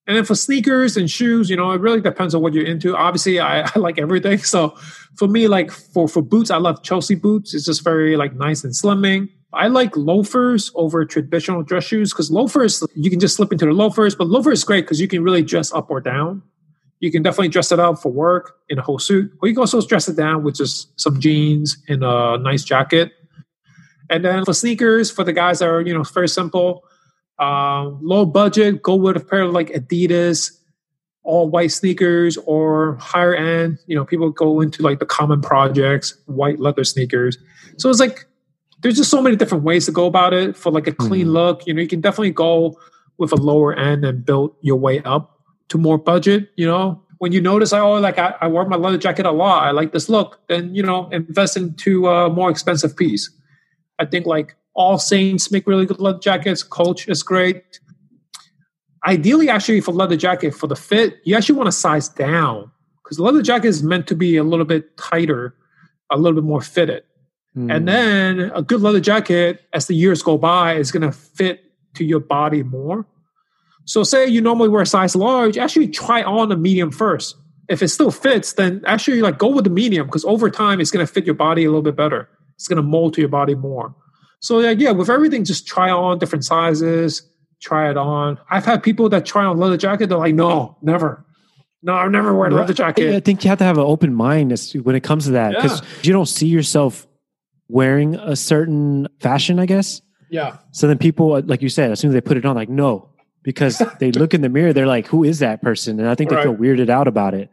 And 0.07 0.17
then 0.17 0.25
for 0.25 0.33
sneakers 0.33 0.97
and 0.97 1.09
shoes, 1.09 1.51
you 1.51 1.55
know, 1.55 1.71
it 1.71 1.81
really 1.81 2.01
depends 2.01 2.33
on 2.33 2.41
what 2.41 2.53
you're 2.53 2.65
into. 2.65 2.95
Obviously, 2.97 3.39
I, 3.39 3.61
I 3.75 3.79
like 3.79 3.99
everything. 3.99 4.39
So 4.39 4.75
for 5.15 5.27
me, 5.27 5.47
like 5.47 5.69
for 5.71 6.07
for 6.07 6.21
boots, 6.21 6.49
I 6.49 6.57
love 6.57 6.81
Chelsea 6.81 7.15
boots. 7.15 7.53
It's 7.53 7.65
just 7.65 7.83
very 7.83 8.17
like 8.17 8.33
nice 8.33 8.63
and 8.63 8.73
slimming. 8.73 9.29
I 9.53 9.67
like 9.67 9.97
loafers 9.97 10.71
over 10.75 11.05
traditional 11.05 11.63
dress 11.63 11.83
shoes 11.85 12.11
because 12.13 12.29
loafers, 12.29 12.83
you 12.95 13.09
can 13.09 13.19
just 13.19 13.35
slip 13.35 13.51
into 13.51 13.65
the 13.65 13.71
loafers, 13.71 14.15
but 14.15 14.27
loafers 14.27 14.59
is 14.59 14.63
great 14.63 14.85
because 14.85 15.01
you 15.01 15.07
can 15.07 15.23
really 15.23 15.41
dress 15.41 15.73
up 15.73 15.89
or 15.89 15.99
down. 16.01 16.43
you 16.99 17.11
can 17.11 17.23
definitely 17.23 17.47
dress 17.47 17.71
it 17.71 17.79
up 17.79 17.97
for 17.99 18.11
work 18.11 18.57
in 18.67 18.77
a 18.77 18.81
whole 18.81 18.99
suit, 18.99 19.31
or 19.41 19.47
you 19.47 19.53
can 19.53 19.61
also 19.61 19.81
dress 19.81 20.07
it 20.09 20.17
down 20.17 20.43
with 20.43 20.55
just 20.55 20.99
some 20.99 21.19
jeans 21.19 21.77
and 21.87 22.03
a 22.03 22.37
nice 22.37 22.63
jacket. 22.63 23.13
And 24.09 24.25
then 24.25 24.43
for 24.43 24.53
sneakers, 24.53 25.09
for 25.09 25.23
the 25.23 25.33
guys 25.33 25.59
that 25.59 25.69
are 25.69 25.81
you 25.81 25.93
know 25.93 26.03
very 26.03 26.27
simple, 26.27 26.83
uh, 27.39 27.85
low 28.01 28.25
budget, 28.25 28.81
go 28.83 28.95
with 28.95 29.15
a 29.15 29.21
pair 29.21 29.43
of 29.43 29.53
like 29.53 29.69
Adidas 29.69 30.51
all 31.23 31.49
white 31.49 31.71
sneakers 31.71 32.37
or 32.45 32.95
higher 32.95 33.35
end. 33.35 33.77
You 33.85 33.95
know, 33.95 34.03
people 34.03 34.31
go 34.31 34.61
into 34.61 34.81
like 34.81 34.99
the 34.99 35.05
common 35.05 35.41
projects, 35.41 36.17
white 36.25 36.59
leather 36.59 36.83
sneakers. 36.83 37.37
So 37.77 37.89
it's 37.89 37.99
like 37.99 38.25
there's 38.81 38.95
just 38.95 39.09
so 39.09 39.21
many 39.21 39.35
different 39.35 39.63
ways 39.63 39.85
to 39.85 39.91
go 39.91 40.05
about 40.05 40.33
it 40.33 40.55
for 40.55 40.71
like 40.71 40.87
a 40.87 40.93
clean 40.93 41.27
mm. 41.27 41.33
look. 41.33 41.67
You 41.67 41.73
know, 41.73 41.81
you 41.81 41.87
can 41.87 42.01
definitely 42.01 42.31
go 42.31 42.79
with 43.17 43.31
a 43.31 43.35
lower 43.35 43.73
end 43.73 44.05
and 44.05 44.25
build 44.25 44.55
your 44.61 44.77
way 44.77 45.01
up 45.03 45.39
to 45.69 45.77
more 45.77 45.97
budget. 45.97 46.49
You 46.55 46.67
know, 46.67 47.03
when 47.17 47.31
you 47.31 47.41
notice, 47.41 47.73
I 47.73 47.79
oh, 47.79 47.99
like 47.99 48.17
I, 48.17 48.35
I 48.41 48.47
wear 48.47 48.65
my 48.65 48.77
leather 48.77 48.97
jacket 48.97 49.25
a 49.25 49.31
lot, 49.31 49.63
I 49.63 49.71
like 49.71 49.91
this 49.91 50.09
look, 50.09 50.39
then 50.47 50.73
you 50.73 50.83
know, 50.83 51.09
invest 51.09 51.57
into 51.57 52.07
a 52.07 52.29
more 52.29 52.49
expensive 52.49 52.95
piece. 52.95 53.29
I 53.99 54.05
think 54.05 54.25
like 54.25 54.55
AllSaints 54.77 55.51
make 55.51 55.67
really 55.67 55.85
good 55.85 55.99
leather 55.99 56.19
jackets. 56.19 56.63
Coach 56.63 57.07
is 57.09 57.21
great. 57.21 57.79
Ideally, 59.05 59.49
actually, 59.49 59.81
for 59.81 59.91
leather 59.91 60.17
jacket 60.17 60.53
for 60.53 60.67
the 60.67 60.75
fit, 60.75 61.17
you 61.23 61.35
actually 61.35 61.55
want 61.55 61.67
to 61.67 61.71
size 61.71 62.09
down 62.09 62.71
because 63.03 63.19
leather 63.19 63.41
jacket 63.41 63.67
is 63.67 63.83
meant 63.83 64.07
to 64.07 64.15
be 64.15 64.37
a 64.37 64.43
little 64.43 64.65
bit 64.65 64.97
tighter, 64.97 65.55
a 66.09 66.17
little 66.17 66.41
bit 66.41 66.47
more 66.47 66.61
fitted. 66.61 67.03
Mm. 67.57 67.75
And 67.75 67.87
then 67.87 68.51
a 68.53 68.61
good 68.61 68.81
leather 68.81 68.99
jacket, 68.99 69.61
as 69.73 69.87
the 69.87 69.95
years 69.95 70.21
go 70.21 70.37
by, 70.37 70.75
is 70.75 70.91
going 70.91 71.01
to 71.01 71.11
fit 71.11 71.63
to 71.95 72.05
your 72.05 72.19
body 72.19 72.63
more. 72.63 73.05
So, 73.85 74.03
say 74.03 74.27
you 74.27 74.41
normally 74.41 74.69
wear 74.69 74.83
a 74.83 74.85
size 74.85 75.15
large, 75.15 75.57
actually 75.57 75.87
try 75.87 76.21
on 76.21 76.51
a 76.51 76.57
medium 76.57 76.91
first. 76.91 77.35
If 77.67 77.81
it 77.81 77.87
still 77.89 78.11
fits, 78.11 78.53
then 78.53 78.83
actually 78.85 79.21
like 79.21 79.37
go 79.37 79.47
with 79.47 79.63
the 79.63 79.69
medium 79.69 80.05
because 80.05 80.25
over 80.25 80.49
time 80.49 80.79
it's 80.79 80.91
going 80.91 81.05
to 81.05 81.11
fit 81.11 81.25
your 81.25 81.35
body 81.35 81.65
a 81.65 81.69
little 81.69 81.81
bit 81.81 81.95
better. 81.95 82.29
It's 82.55 82.67
going 82.67 82.77
to 82.77 82.83
mold 82.83 83.13
to 83.15 83.21
your 83.21 83.29
body 83.29 83.55
more. 83.55 83.95
So, 84.41 84.57
like, 84.57 84.79
yeah, 84.79 84.91
with 84.91 85.09
everything, 85.09 85.43
just 85.43 85.67
try 85.67 85.89
on 85.89 86.19
different 86.19 86.45
sizes, 86.45 87.27
try 87.61 87.89
it 87.89 87.97
on. 87.97 88.39
I've 88.49 88.65
had 88.65 88.83
people 88.83 89.09
that 89.09 89.25
try 89.25 89.43
on 89.43 89.57
leather 89.57 89.77
jacket. 89.77 90.07
They're 90.07 90.17
like, 90.17 90.35
no, 90.35 90.77
never. 90.81 91.25
No, 91.81 91.93
I've 91.93 92.11
never 92.11 92.33
worn 92.33 92.51
a 92.51 92.55
leather 92.57 92.73
jacket. 92.73 93.15
I 93.15 93.19
think 93.21 93.43
you 93.43 93.49
have 93.49 93.59
to 93.59 93.63
have 93.63 93.77
an 93.77 93.85
open 93.85 94.13
mind 94.13 94.51
when 94.83 94.95
it 94.95 95.03
comes 95.03 95.25
to 95.25 95.31
that 95.31 95.55
because 95.55 95.81
yeah. 95.81 95.87
you 96.03 96.13
don't 96.13 96.27
see 96.27 96.47
yourself 96.47 97.07
wearing 97.69 98.15
a 98.15 98.35
certain 98.35 99.07
fashion, 99.19 99.59
I 99.59 99.65
guess. 99.65 100.01
Yeah. 100.29 100.57
So 100.71 100.87
then 100.87 100.97
people, 100.97 101.41
like 101.41 101.61
you 101.61 101.69
said, 101.69 101.91
as 101.91 101.99
soon 101.99 102.09
as 102.09 102.13
they 102.13 102.21
put 102.21 102.35
it 102.35 102.45
on, 102.45 102.55
like, 102.55 102.69
no, 102.69 103.09
because 103.43 103.81
they 103.99 104.11
look 104.11 104.33
in 104.33 104.41
the 104.41 104.49
mirror, 104.49 104.73
they're 104.73 104.87
like, 104.87 105.07
who 105.07 105.23
is 105.23 105.39
that 105.39 105.61
person? 105.61 105.99
And 105.99 106.09
I 106.09 106.15
think 106.15 106.29
they 106.29 106.35
right. 106.35 106.43
feel 106.43 106.55
weirded 106.55 106.89
out 106.89 107.07
about 107.07 107.33
it. 107.33 107.49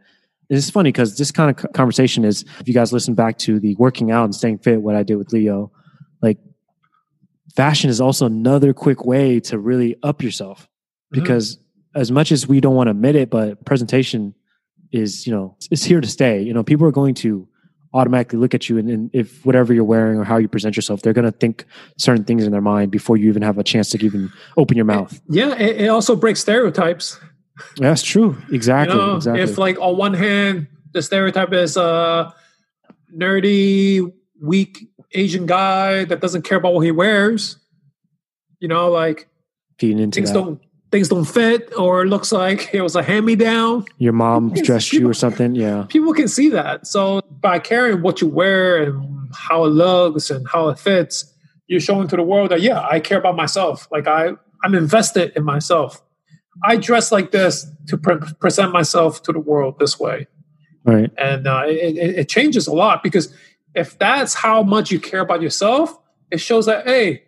It's 0.49 0.71
funny 0.71 0.91
because 0.91 1.19
this 1.19 1.31
kind 1.31 1.51
of 1.51 1.73
conversation 1.73 2.25
is, 2.25 2.45
if 2.61 2.69
you 2.69 2.75
guys 2.75 2.93
listen 2.93 3.15
back 3.15 3.37
to 3.39 3.61
the 3.61 3.75
working 3.77 4.11
out 4.11 4.25
and 4.25 4.35
staying 4.35 4.59
fit, 4.59 4.81
what 4.81 4.95
I 4.95 5.03
did 5.03 5.17
with 5.17 5.33
Leo, 5.33 5.73
like 6.23 6.39
fashion 7.55 7.91
is 7.91 8.01
also 8.01 8.27
another 8.27 8.73
quick 8.73 9.05
way 9.05 9.41
to 9.41 9.59
really 9.59 9.97
up 10.03 10.23
yourself 10.23 10.63
mm-hmm. 10.63 11.21
because 11.21 11.57
mm-hmm. 11.57 12.01
as 12.01 12.13
much 12.13 12.31
as 12.31 12.47
we 12.47 12.61
don't 12.61 12.77
want 12.77 12.87
to 12.87 12.93
admit 12.93 13.17
it, 13.17 13.29
but 13.29 13.65
presentation 13.65 14.35
is, 14.93 15.27
you 15.27 15.33
know, 15.33 15.57
it's 15.71 15.83
here 15.83 16.01
to 16.01 16.09
stay. 16.09 16.43
You 16.43 16.55
know, 16.55 16.63
people 16.63 16.87
are 16.87 16.93
going 16.93 17.15
to 17.17 17.49
automatically 17.97 18.39
look 18.39 18.55
at 18.55 18.69
you 18.69 18.77
and, 18.79 18.91
and, 18.91 19.11
if 19.13 19.45
whatever 19.47 19.73
you're 19.73 19.85
wearing 19.85 20.19
or 20.19 20.25
how 20.25 20.37
you 20.37 20.49
present 20.49 20.77
yourself, 20.77 21.01
they're 21.01 21.15
going 21.15 21.25
to 21.25 21.33
think 21.33 21.65
certain 21.97 22.25
things 22.25 22.45
in 22.45 22.53
their 22.53 22.61
mind 22.61 22.91
before 22.91 23.17
you 23.17 23.29
even 23.29 23.43
have 23.43 23.57
a 23.57 23.65
chance 23.65 23.91
to 23.91 24.05
even 24.05 24.31
open 24.57 24.77
your 24.77 24.89
eh, 24.91 24.95
mouth. 24.95 25.21
Yeah, 25.29 25.55
it, 25.55 25.81
it 25.83 25.89
also 25.89 26.15
breaks 26.15 26.41
stereotypes. 26.41 27.19
That's 27.79 28.03
true. 28.03 28.37
Exactly, 28.53 28.95
you 28.95 29.01
know, 29.01 29.17
exactly. 29.17 29.43
If 29.43 29.57
like 29.57 29.79
on 29.81 29.97
one 29.97 30.13
hand 30.13 30.67
the 30.93 31.01
stereotype 31.01 31.53
is 31.53 31.77
a 31.77 32.35
nerdy, 33.15 34.13
weak 34.41 34.89
Asian 35.13 35.47
guy 35.47 36.05
that 36.05 36.21
doesn't 36.21 36.43
care 36.43 36.59
about 36.59 36.75
what 36.75 36.81
he 36.81 36.91
wears, 36.91 37.57
you 38.61 38.69
know, 38.69 38.91
like 38.91 39.29
feeding 39.79 39.99
into 39.99 40.17
things 40.17 40.33
that. 40.33 40.39
don't 40.39 40.61
things 40.91 41.09
don't 41.09 41.25
fit 41.25 41.73
or 41.77 42.03
it 42.03 42.07
looks 42.07 42.33
like 42.33 42.71
it 42.73 42.81
was 42.81 42.95
a 42.95 43.03
hand 43.03 43.27
me 43.27 43.35
down. 43.35 43.85
Your 43.99 44.13
mom 44.13 44.53
dressed 44.55 44.91
people, 44.91 45.07
you 45.07 45.11
or 45.11 45.15
something. 45.15 45.55
Yeah. 45.55 45.87
People 45.89 46.13
can 46.15 46.29
see 46.29 46.49
that. 46.51 46.87
So 46.87 47.21
by 47.41 47.59
caring 47.59 48.03
what 48.03 48.21
you 48.21 48.29
wear 48.29 48.83
and 48.83 49.29
how 49.35 49.65
it 49.65 49.71
looks 49.71 50.31
and 50.31 50.47
how 50.49 50.69
it 50.69 50.79
fits, 50.79 51.33
you're 51.67 51.81
showing 51.81 52.07
to 52.09 52.17
the 52.17 52.23
world 52.23 52.51
that, 52.51 52.61
yeah, 52.61 52.87
I 52.89 53.01
care 53.01 53.19
about 53.19 53.37
myself. 53.37 53.89
Like 53.91 54.07
I, 54.07 54.31
I'm 54.63 54.75
invested 54.75 55.33
in 55.35 55.45
myself. 55.45 56.01
I 56.65 56.77
dress 56.77 57.11
like 57.11 57.33
this 57.33 57.67
to 57.89 57.99
pre- 57.99 58.19
present 58.41 58.73
myself 58.73 59.23
to 59.25 59.33
the 59.33 59.41
world 59.41 59.79
this 59.79 59.99
way. 59.99 60.29
Right. 60.85 61.11
And 61.19 61.49
uh, 61.49 61.65
it, 61.67 61.97
it, 61.97 62.19
it 62.21 62.29
changes 62.29 62.69
a 62.69 62.73
lot 62.73 63.03
because 63.03 63.35
if 63.75 63.99
that's 63.99 64.35
how 64.35 64.63
much 64.63 64.91
you 64.93 65.01
care 65.01 65.21
about 65.21 65.43
yourself, 65.43 65.99
it 66.31 66.39
shows 66.39 66.67
that, 66.67 66.87
hey, 66.87 67.25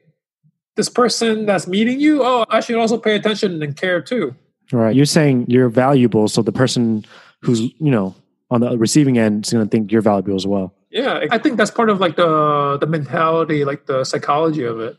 this 0.78 0.88
person 0.88 1.44
that's 1.44 1.66
meeting 1.66 1.98
you, 1.98 2.22
oh, 2.22 2.46
I 2.48 2.60
should 2.60 2.76
also 2.76 2.96
pay 2.98 3.16
attention 3.16 3.60
and 3.62 3.76
care 3.76 4.00
too. 4.00 4.34
Right. 4.72 4.94
You're 4.94 5.06
saying 5.06 5.46
you're 5.48 5.68
valuable, 5.68 6.28
so 6.28 6.40
the 6.40 6.52
person 6.52 7.04
who's 7.42 7.60
you 7.60 7.90
know 7.90 8.14
on 8.50 8.60
the 8.62 8.78
receiving 8.78 9.18
end 9.18 9.44
is 9.44 9.52
going 9.52 9.66
to 9.66 9.70
think 9.70 9.92
you're 9.92 10.02
valuable 10.02 10.36
as 10.36 10.46
well. 10.46 10.72
Yeah, 10.90 11.26
I 11.30 11.38
think 11.38 11.58
that's 11.58 11.70
part 11.70 11.90
of 11.90 12.00
like 12.00 12.16
the 12.16 12.78
the 12.80 12.86
mentality, 12.86 13.64
like 13.64 13.86
the 13.86 14.04
psychology 14.04 14.62
of 14.62 14.80
it. 14.80 14.96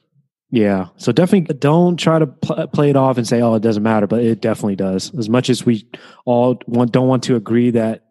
Yeah. 0.51 0.87
So 0.97 1.11
definitely 1.11 1.53
don't 1.55 1.97
try 1.97 2.19
to 2.19 2.27
pl- 2.27 2.67
play 2.67 2.89
it 2.89 2.95
off 2.95 3.17
and 3.17 3.25
say, 3.25 3.41
"Oh, 3.41 3.55
it 3.55 3.61
doesn't 3.61 3.83
matter," 3.83 4.05
but 4.05 4.21
it 4.21 4.41
definitely 4.41 4.75
does. 4.75 5.15
As 5.15 5.29
much 5.29 5.49
as 5.49 5.65
we 5.65 5.87
all 6.25 6.59
want, 6.67 6.91
don't 6.91 7.07
want 7.07 7.23
to 7.23 7.35
agree 7.35 7.71
that 7.71 8.03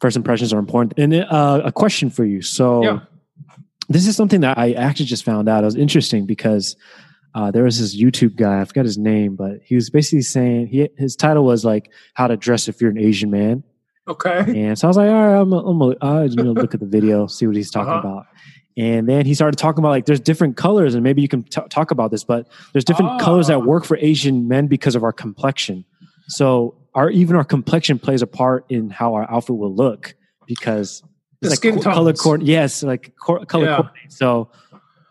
first 0.00 0.16
impressions 0.16 0.52
are 0.52 0.58
important. 0.58 0.94
And 0.98 1.14
uh, 1.14 1.62
a 1.64 1.70
question 1.70 2.10
for 2.10 2.24
you. 2.24 2.42
So. 2.42 2.82
Yeah 2.82 2.98
this 3.88 4.06
is 4.06 4.16
something 4.16 4.40
that 4.40 4.58
I 4.58 4.72
actually 4.72 5.06
just 5.06 5.24
found 5.24 5.48
out. 5.48 5.64
It 5.64 5.66
was 5.66 5.76
interesting 5.76 6.26
because 6.26 6.76
uh, 7.34 7.50
there 7.50 7.64
was 7.64 7.80
this 7.80 7.96
YouTube 7.96 8.36
guy. 8.36 8.60
I 8.60 8.64
forgot 8.64 8.84
his 8.84 8.98
name, 8.98 9.36
but 9.36 9.60
he 9.64 9.74
was 9.74 9.90
basically 9.90 10.22
saying 10.22 10.68
he 10.68 10.88
his 10.96 11.16
title 11.16 11.44
was 11.44 11.64
like 11.64 11.90
"How 12.14 12.26
to 12.26 12.36
Dress 12.36 12.68
If 12.68 12.80
You're 12.80 12.90
an 12.90 12.98
Asian 12.98 13.30
Man." 13.30 13.64
Okay. 14.06 14.66
And 14.66 14.78
so 14.78 14.86
I 14.86 14.88
was 14.88 14.96
like, 14.98 15.08
all 15.08 15.14
right, 15.14 15.40
I'm, 15.40 15.52
I'm, 15.52 15.82
I'm 16.02 16.34
gonna 16.34 16.52
look 16.52 16.74
at 16.74 16.80
the 16.80 16.86
video, 16.86 17.26
see 17.26 17.46
what 17.46 17.56
he's 17.56 17.70
talking 17.70 17.92
uh-huh. 17.92 18.08
about. 18.08 18.26
And 18.76 19.08
then 19.08 19.24
he 19.24 19.34
started 19.34 19.56
talking 19.56 19.78
about 19.78 19.90
like 19.90 20.06
there's 20.06 20.20
different 20.20 20.56
colors, 20.56 20.94
and 20.94 21.02
maybe 21.02 21.22
you 21.22 21.28
can 21.28 21.44
t- 21.44 21.60
talk 21.70 21.90
about 21.90 22.10
this, 22.10 22.24
but 22.24 22.48
there's 22.72 22.84
different 22.84 23.12
oh. 23.12 23.24
colors 23.24 23.46
that 23.46 23.62
work 23.62 23.84
for 23.84 23.96
Asian 23.98 24.48
men 24.48 24.66
because 24.66 24.94
of 24.94 25.04
our 25.04 25.12
complexion. 25.12 25.84
So 26.28 26.74
our 26.94 27.10
even 27.10 27.36
our 27.36 27.44
complexion 27.44 27.98
plays 27.98 28.20
a 28.20 28.26
part 28.26 28.66
in 28.68 28.90
how 28.90 29.14
our 29.14 29.30
outfit 29.30 29.56
will 29.56 29.74
look 29.74 30.14
because 30.46 31.02
the 31.44 31.50
like 31.50 31.56
skin 31.58 31.80
co- 31.80 31.92
color 31.92 32.12
cord. 32.12 32.42
Yes, 32.42 32.82
like 32.82 33.14
co- 33.16 33.44
color 33.44 33.66
yeah. 33.66 33.76
coordinate. 33.76 34.12
So, 34.12 34.50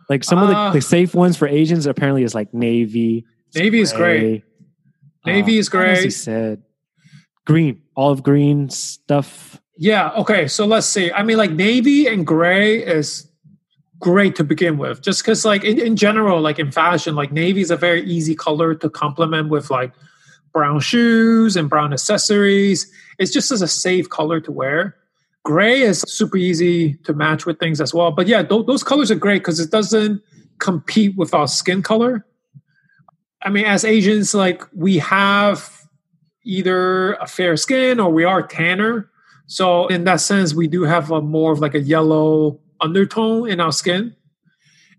like 0.10 0.24
some 0.24 0.40
uh, 0.40 0.44
of 0.44 0.48
the, 0.50 0.54
the, 0.54 0.86
ah. 0.86 0.90
safe 0.90 1.16
ones 1.16 1.38
for 1.38 1.48
Asians 1.48 1.86
apparently 1.86 2.24
is 2.24 2.36
like 2.36 2.54
navy. 2.54 3.26
Navy 3.56 3.80
is 3.80 3.94
great. 3.94 4.44
Navy 5.26 5.58
uh, 5.58 5.60
is 5.60 5.70
great. 5.70 6.04
He 6.04 6.10
said 6.10 6.64
green, 7.46 7.82
olive 7.96 8.24
green 8.24 8.70
stuff. 8.70 9.60
Yeah. 9.78 10.12
Okay. 10.18 10.48
So 10.48 10.66
let's 10.66 10.88
see. 10.88 11.12
I 11.12 11.24
mean, 11.24 11.38
like 11.38 11.52
navy 11.52 12.08
and 12.08 12.26
gray 12.26 12.78
is 12.78 13.30
great 14.00 14.36
to 14.36 14.44
begin 14.44 14.78
with, 14.78 15.02
just 15.02 15.24
because, 15.24 15.46
like 15.46 15.64
in, 15.64 15.80
in 15.80 15.96
general, 15.96 16.42
like 16.42 16.60
in 16.60 16.72
fashion, 16.72 17.16
like 17.16 17.32
navy 17.32 17.62
is 17.62 17.72
a 17.72 17.78
very 17.78 18.04
easy 18.06 18.36
color 18.36 18.76
to 18.76 18.90
complement 18.90 19.50
with 19.50 19.70
like 19.72 19.94
brown 20.52 20.80
shoes 20.80 21.56
and 21.56 21.70
brown 21.70 21.94
accessories. 21.94 22.92
It's 23.18 23.32
just 23.32 23.52
as 23.52 23.62
a 23.62 23.68
safe 23.68 24.10
color 24.10 24.40
to 24.42 24.52
wear. 24.52 24.96
Gray 25.44 25.82
is 25.82 26.02
super 26.08 26.38
easy 26.38 26.96
to 27.04 27.14
match 27.14 27.46
with 27.46 27.60
things 27.60 27.82
as 27.82 27.94
well. 27.94 28.12
But 28.12 28.28
yeah, 28.28 28.44
th- 28.44 28.66
those 28.66 28.84
colors 28.84 29.12
are 29.12 29.16
great 29.16 29.40
because 29.40 29.60
it 29.60 29.72
doesn't 29.72 30.22
compete 30.60 31.18
with 31.18 31.34
our 31.34 31.48
skin 31.48 31.82
color. 31.82 32.26
I 33.42 33.50
mean, 33.50 33.66
as 33.66 33.84
Asians, 33.84 34.34
like 34.34 34.64
we 34.74 35.00
have 35.00 35.70
either 36.46 37.14
a 37.16 37.28
fair 37.28 37.58
skin 37.58 38.00
or 38.00 38.10
we 38.10 38.24
are 38.24 38.42
tanner. 38.42 39.10
So 39.48 39.88
in 39.88 40.06
that 40.06 40.22
sense, 40.22 40.54
we 40.54 40.68
do 40.68 40.84
have 40.84 41.12
a 41.12 41.22
more 41.22 41.52
of 41.52 41.60
like 41.60 41.76
a 41.76 41.82
yellow 41.82 42.60
undertone 42.80 43.50
in 43.50 43.60
our 43.60 43.74
skin. 43.74 44.16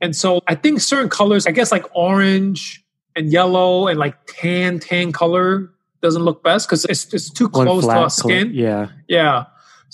And 0.00 0.14
so 0.14 0.40
I 0.46 0.54
think 0.54 0.80
certain 0.80 1.08
colors, 1.08 1.46
I 1.46 1.52
guess 1.52 1.72
like 1.72 1.86
orange 1.94 2.84
and 3.16 3.32
yellow 3.32 3.86
and 3.86 3.98
like 3.98 4.16
tan, 4.26 4.78
tan 4.78 5.12
color 5.12 5.70
doesn't 6.02 6.22
look 6.22 6.42
best 6.42 6.68
because 6.68 6.84
it's, 6.84 7.12
it's 7.14 7.30
too 7.30 7.48
close 7.48 7.84
to 7.84 7.90
our 7.90 8.10
skin. 8.10 8.48
Color. 8.48 8.52
Yeah. 8.52 8.88
Yeah. 9.08 9.44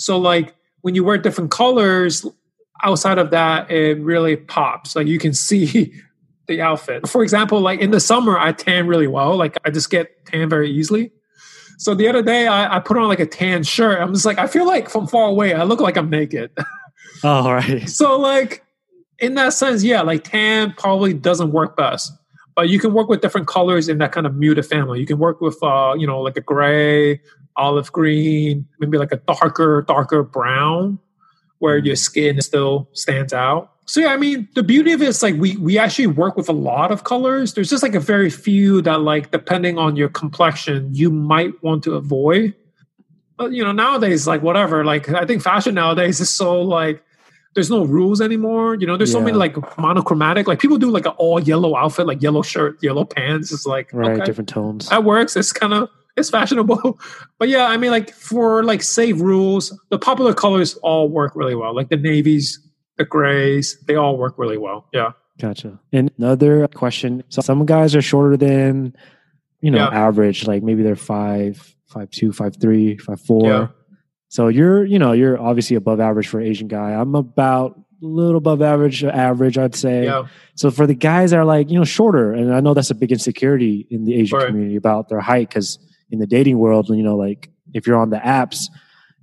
So 0.00 0.18
like 0.18 0.54
when 0.80 0.94
you 0.94 1.04
wear 1.04 1.18
different 1.18 1.50
colors, 1.50 2.26
outside 2.82 3.18
of 3.18 3.30
that, 3.30 3.70
it 3.70 4.00
really 4.00 4.36
pops. 4.36 4.96
Like 4.96 5.06
you 5.06 5.18
can 5.18 5.34
see 5.34 5.92
the 6.48 6.60
outfit. 6.62 7.06
For 7.08 7.22
example, 7.22 7.60
like 7.60 7.80
in 7.80 7.90
the 7.90 8.00
summer, 8.00 8.38
I 8.38 8.52
tan 8.52 8.86
really 8.86 9.06
well. 9.06 9.36
Like 9.36 9.56
I 9.64 9.70
just 9.70 9.90
get 9.90 10.26
tan 10.26 10.48
very 10.48 10.70
easily. 10.70 11.12
So 11.78 11.94
the 11.94 12.08
other 12.08 12.22
day, 12.22 12.46
I, 12.46 12.76
I 12.76 12.80
put 12.80 12.96
on 12.96 13.08
like 13.08 13.20
a 13.20 13.26
tan 13.26 13.62
shirt. 13.62 14.00
I'm 14.00 14.12
just 14.12 14.26
like, 14.26 14.38
I 14.38 14.46
feel 14.46 14.66
like 14.66 14.90
from 14.90 15.06
far 15.06 15.28
away, 15.28 15.54
I 15.54 15.64
look 15.64 15.80
like 15.80 15.96
I'm 15.96 16.10
naked. 16.10 16.50
Oh, 17.22 17.52
right. 17.52 17.86
so 17.86 18.18
like 18.18 18.64
in 19.18 19.34
that 19.34 19.52
sense, 19.52 19.84
yeah, 19.84 20.00
like 20.00 20.24
tan 20.24 20.72
probably 20.72 21.12
doesn't 21.12 21.52
work 21.52 21.76
best. 21.76 22.14
But 22.60 22.68
you 22.68 22.78
can 22.78 22.92
work 22.92 23.08
with 23.08 23.22
different 23.22 23.46
colors 23.46 23.88
in 23.88 23.96
that 24.00 24.12
kind 24.12 24.26
of 24.26 24.34
muted 24.34 24.66
family. 24.66 25.00
You 25.00 25.06
can 25.06 25.18
work 25.18 25.40
with, 25.40 25.56
uh, 25.62 25.94
you 25.96 26.06
know, 26.06 26.20
like 26.20 26.36
a 26.36 26.42
gray, 26.42 27.18
olive 27.56 27.90
green, 27.90 28.66
maybe 28.78 28.98
like 28.98 29.12
a 29.12 29.16
darker, 29.16 29.82
darker 29.88 30.22
brown, 30.22 30.98
where 31.60 31.78
your 31.78 31.96
skin 31.96 32.38
still 32.42 32.90
stands 32.92 33.32
out. 33.32 33.72
So 33.86 34.00
yeah, 34.00 34.08
I 34.08 34.18
mean, 34.18 34.46
the 34.54 34.62
beauty 34.62 34.92
of 34.92 35.00
it 35.00 35.08
is 35.08 35.22
like 35.22 35.36
we 35.36 35.56
we 35.56 35.78
actually 35.78 36.08
work 36.08 36.36
with 36.36 36.50
a 36.50 36.52
lot 36.52 36.92
of 36.92 37.04
colors. 37.04 37.54
There's 37.54 37.70
just 37.70 37.82
like 37.82 37.94
a 37.94 38.00
very 38.00 38.28
few 38.28 38.82
that 38.82 39.00
like 39.00 39.30
depending 39.30 39.78
on 39.78 39.96
your 39.96 40.10
complexion, 40.10 40.94
you 40.94 41.10
might 41.10 41.62
want 41.62 41.82
to 41.84 41.94
avoid. 41.94 42.54
But 43.38 43.52
you 43.52 43.64
know, 43.64 43.72
nowadays, 43.72 44.26
like 44.26 44.42
whatever, 44.42 44.84
like 44.84 45.08
I 45.08 45.24
think 45.24 45.40
fashion 45.40 45.76
nowadays 45.76 46.20
is 46.20 46.28
so 46.28 46.60
like 46.60 47.02
there's 47.54 47.70
no 47.70 47.84
rules 47.84 48.20
anymore. 48.20 48.76
You 48.76 48.86
know, 48.86 48.96
there's 48.96 49.10
so 49.12 49.20
many 49.20 49.36
like 49.36 49.56
monochromatic. 49.78 50.46
Like 50.46 50.60
people 50.60 50.78
do 50.78 50.90
like 50.90 51.06
an 51.06 51.12
all 51.18 51.40
yellow 51.40 51.76
outfit, 51.76 52.06
like 52.06 52.22
yellow 52.22 52.42
shirt, 52.42 52.78
yellow 52.82 53.04
pants. 53.04 53.52
It's 53.52 53.66
like 53.66 53.90
Right, 53.92 54.12
okay, 54.12 54.24
different 54.24 54.48
tones. 54.48 54.88
that 54.88 55.02
works. 55.04 55.34
It's 55.36 55.52
kind 55.52 55.72
of 55.74 55.88
it's 56.16 56.30
fashionable. 56.30 56.98
But 57.38 57.48
yeah, 57.48 57.64
I 57.66 57.76
mean, 57.78 57.90
like 57.90 58.12
for 58.12 58.62
like 58.64 58.82
save 58.82 59.20
rules, 59.22 59.76
the 59.88 59.98
popular 59.98 60.34
colors 60.34 60.74
all 60.82 61.08
work 61.08 61.34
really 61.34 61.54
well. 61.54 61.74
Like 61.74 61.88
the 61.88 61.96
navies, 61.96 62.58
the 62.98 63.04
grays, 63.04 63.78
they 63.86 63.94
all 63.96 64.16
work 64.18 64.34
really 64.38 64.58
well. 64.58 64.86
Yeah. 64.92 65.12
Gotcha. 65.40 65.80
And 65.92 66.10
another 66.18 66.68
question: 66.68 67.24
so 67.30 67.40
some 67.40 67.64
guys 67.64 67.96
are 67.96 68.02
shorter 68.02 68.36
than, 68.36 68.94
you 69.62 69.70
know, 69.70 69.78
Yeah. 69.78 69.88
average. 70.06 70.46
Like 70.46 70.62
maybe 70.62 70.82
they're 70.82 70.96
five, 70.96 71.74
five 71.86 72.10
two, 72.10 72.30
five 72.32 72.56
three, 72.60 72.98
five 72.98 73.20
four. 73.20 73.46
Yeah. 73.48 73.66
So 74.30 74.46
you're, 74.48 74.84
you 74.84 74.98
know, 74.98 75.10
you're 75.12 75.38
obviously 75.38 75.76
above 75.76 76.00
average 76.00 76.28
for 76.28 76.40
an 76.40 76.46
Asian 76.46 76.68
guy. 76.68 76.92
I'm 76.92 77.14
about 77.16 77.72
a 78.02 78.06
little 78.06 78.36
above 78.38 78.62
average, 78.62 79.04
average, 79.04 79.58
I'd 79.58 79.74
say. 79.74 80.04
Yeah. 80.04 80.26
So 80.54 80.70
for 80.70 80.86
the 80.86 80.94
guys 80.94 81.32
that 81.32 81.38
are 81.38 81.44
like, 81.44 81.68
you 81.68 81.78
know, 81.78 81.84
shorter, 81.84 82.32
and 82.32 82.54
I 82.54 82.60
know 82.60 82.72
that's 82.72 82.90
a 82.90 82.94
big 82.94 83.10
insecurity 83.12 83.86
in 83.90 84.04
the 84.04 84.14
Asian 84.14 84.38
Right. 84.38 84.46
community 84.46 84.76
about 84.76 85.08
their 85.08 85.20
height, 85.20 85.48
because 85.48 85.78
in 86.10 86.18
the 86.20 86.26
dating 86.26 86.58
world, 86.58 86.88
you 86.88 87.02
know, 87.02 87.16
like 87.16 87.50
if 87.74 87.86
you're 87.86 87.98
on 87.98 88.10
the 88.10 88.18
apps, 88.18 88.70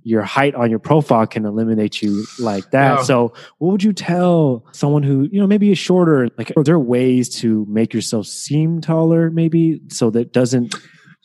your 0.04 0.22
height 0.22 0.54
on 0.54 0.70
your 0.70 0.78
profile 0.78 1.26
can 1.26 1.44
eliminate 1.44 2.00
you 2.02 2.24
like 2.38 2.70
that. 2.70 2.98
Yeah. 2.98 3.02
So 3.02 3.32
what 3.58 3.72
would 3.72 3.82
you 3.82 3.92
tell 3.92 4.64
someone 4.72 5.02
who, 5.02 5.28
you 5.32 5.40
know, 5.40 5.46
maybe 5.46 5.70
is 5.72 5.78
shorter? 5.78 6.28
Like, 6.38 6.52
are 6.56 6.62
there 6.62 6.78
ways 6.78 7.28
to 7.40 7.66
make 7.68 7.92
yourself 7.94 8.26
seem 8.26 8.80
taller, 8.80 9.30
maybe, 9.30 9.80
so 9.88 10.10
that 10.10 10.32
doesn't 10.32 10.74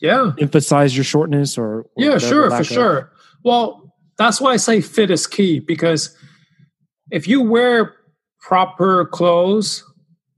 Yeah. 0.00 0.32
emphasize 0.38 0.96
your 0.96 1.04
shortness 1.04 1.56
or, 1.56 1.82
or 1.82 1.86
Yeah, 1.96 2.18
sure, 2.18 2.50
for 2.50 2.56
of- 2.60 2.66
sure. 2.66 3.10
Well, 3.44 3.94
that's 4.16 4.40
why 4.40 4.52
I 4.52 4.56
say 4.56 4.80
fit 4.80 5.10
is 5.10 5.26
key 5.26 5.60
because 5.60 6.16
if 7.10 7.28
you 7.28 7.42
wear 7.42 7.94
proper 8.40 9.04
clothes 9.06 9.84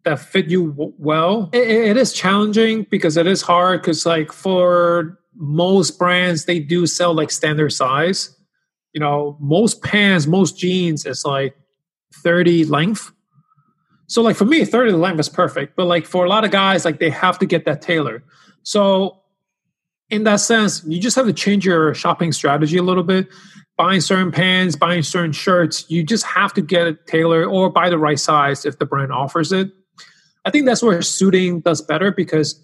that 0.05 0.19
fit 0.19 0.47
you 0.47 0.95
well, 0.99 1.51
it, 1.53 1.69
it 1.69 1.97
is 1.97 2.13
challenging 2.13 2.87
because 2.91 3.17
it 3.17 3.27
is 3.27 3.43
hard. 3.43 3.81
Because 3.81 4.05
like 4.07 4.33
for 4.33 5.19
most 5.35 5.99
brands, 5.99 6.45
they 6.45 6.61
do 6.61 6.87
sell 6.87 7.15
like 7.15 7.31
standard 7.31 7.73
size. 7.73 8.35
You 8.93 9.01
know, 9.01 9.37
most 9.41 9.83
pants, 9.83 10.27
most 10.27 10.59
jeans 10.59 11.05
is 11.07 11.25
like 11.25 11.55
thirty 12.23 12.65
length. 12.65 13.13
So 14.07 14.23
like 14.23 14.37
for 14.37 14.45
me, 14.45 14.65
thirty 14.65 14.93
length 14.93 15.21
is 15.21 15.29
perfect. 15.29 15.77
But 15.77 15.87
like 15.87 16.07
for 16.07 16.25
a 16.25 16.29
lot 16.29 16.45
of 16.45 16.51
guys, 16.51 16.85
like 16.85 16.99
they 16.99 17.11
have 17.11 17.39
to 17.41 17.47
get 17.47 17.65
that 17.67 17.83
tailor. 17.83 18.23
So 18.63 19.23
in 20.11 20.25
that 20.25 20.41
sense, 20.41 20.85
you 20.87 21.01
just 21.01 21.17
have 21.17 21.27
to 21.27 21.33
change 21.33 21.65
your 21.65 21.95
shopping 21.95 22.33
strategy 22.33 22.77
a 22.77 22.83
little 22.83 23.03
bit. 23.03 23.29
Buying 23.77 24.01
certain 24.01 24.33
pants, 24.33 24.75
buying 24.77 25.03
certain 25.03 25.33
shirts, 25.33 25.85
you 25.91 26.03
just 26.03 26.25
have 26.25 26.55
to 26.55 26.63
get 26.63 26.87
it 26.87 27.07
tailored 27.07 27.47
or 27.47 27.69
buy 27.69 27.91
the 27.91 27.99
right 27.99 28.19
size 28.19 28.65
if 28.65 28.79
the 28.79 28.87
brand 28.87 29.13
offers 29.13 29.53
it. 29.53 29.71
I 30.45 30.51
think 30.51 30.65
that's 30.65 30.83
where 30.83 31.03
suiting 31.03 31.61
does 31.61 31.83
better 31.83 32.11
because 32.11 32.63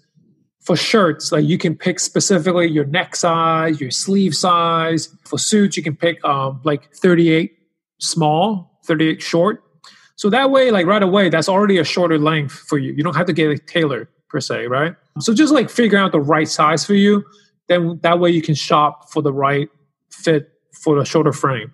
for 0.61 0.75
shirts, 0.75 1.31
like 1.31 1.45
you 1.45 1.57
can 1.57 1.75
pick 1.75 1.99
specifically 1.99 2.67
your 2.67 2.85
neck 2.85 3.15
size, 3.15 3.81
your 3.81 3.91
sleeve 3.91 4.33
size. 4.33 5.13
For 5.25 5.37
suits, 5.37 5.75
you 5.75 5.83
can 5.83 5.95
pick 5.95 6.23
um, 6.23 6.61
like 6.63 6.93
38 6.95 7.51
small, 7.99 8.79
38 8.85 9.21
short. 9.21 9.63
So 10.15 10.29
that 10.29 10.51
way, 10.51 10.71
like 10.71 10.85
right 10.85 11.03
away, 11.03 11.29
that's 11.29 11.49
already 11.49 11.77
a 11.77 11.83
shorter 11.83 12.17
length 12.17 12.53
for 12.53 12.77
you. 12.77 12.93
You 12.93 13.03
don't 13.03 13.15
have 13.15 13.27
to 13.27 13.33
get 13.33 13.51
it 13.51 13.67
tailored 13.67 14.07
per 14.29 14.39
se, 14.39 14.67
right? 14.67 14.95
So 15.19 15.33
just 15.33 15.53
like 15.53 15.69
figuring 15.69 16.03
out 16.03 16.11
the 16.11 16.21
right 16.21 16.47
size 16.47 16.85
for 16.85 16.95
you. 16.95 17.23
Then 17.73 17.99
that 18.03 18.19
way 18.19 18.29
you 18.29 18.41
can 18.41 18.55
shop 18.55 19.11
for 19.11 19.21
the 19.21 19.33
right 19.33 19.69
fit 20.11 20.49
for 20.83 20.97
the 20.97 21.05
shorter 21.05 21.33
frame. 21.33 21.73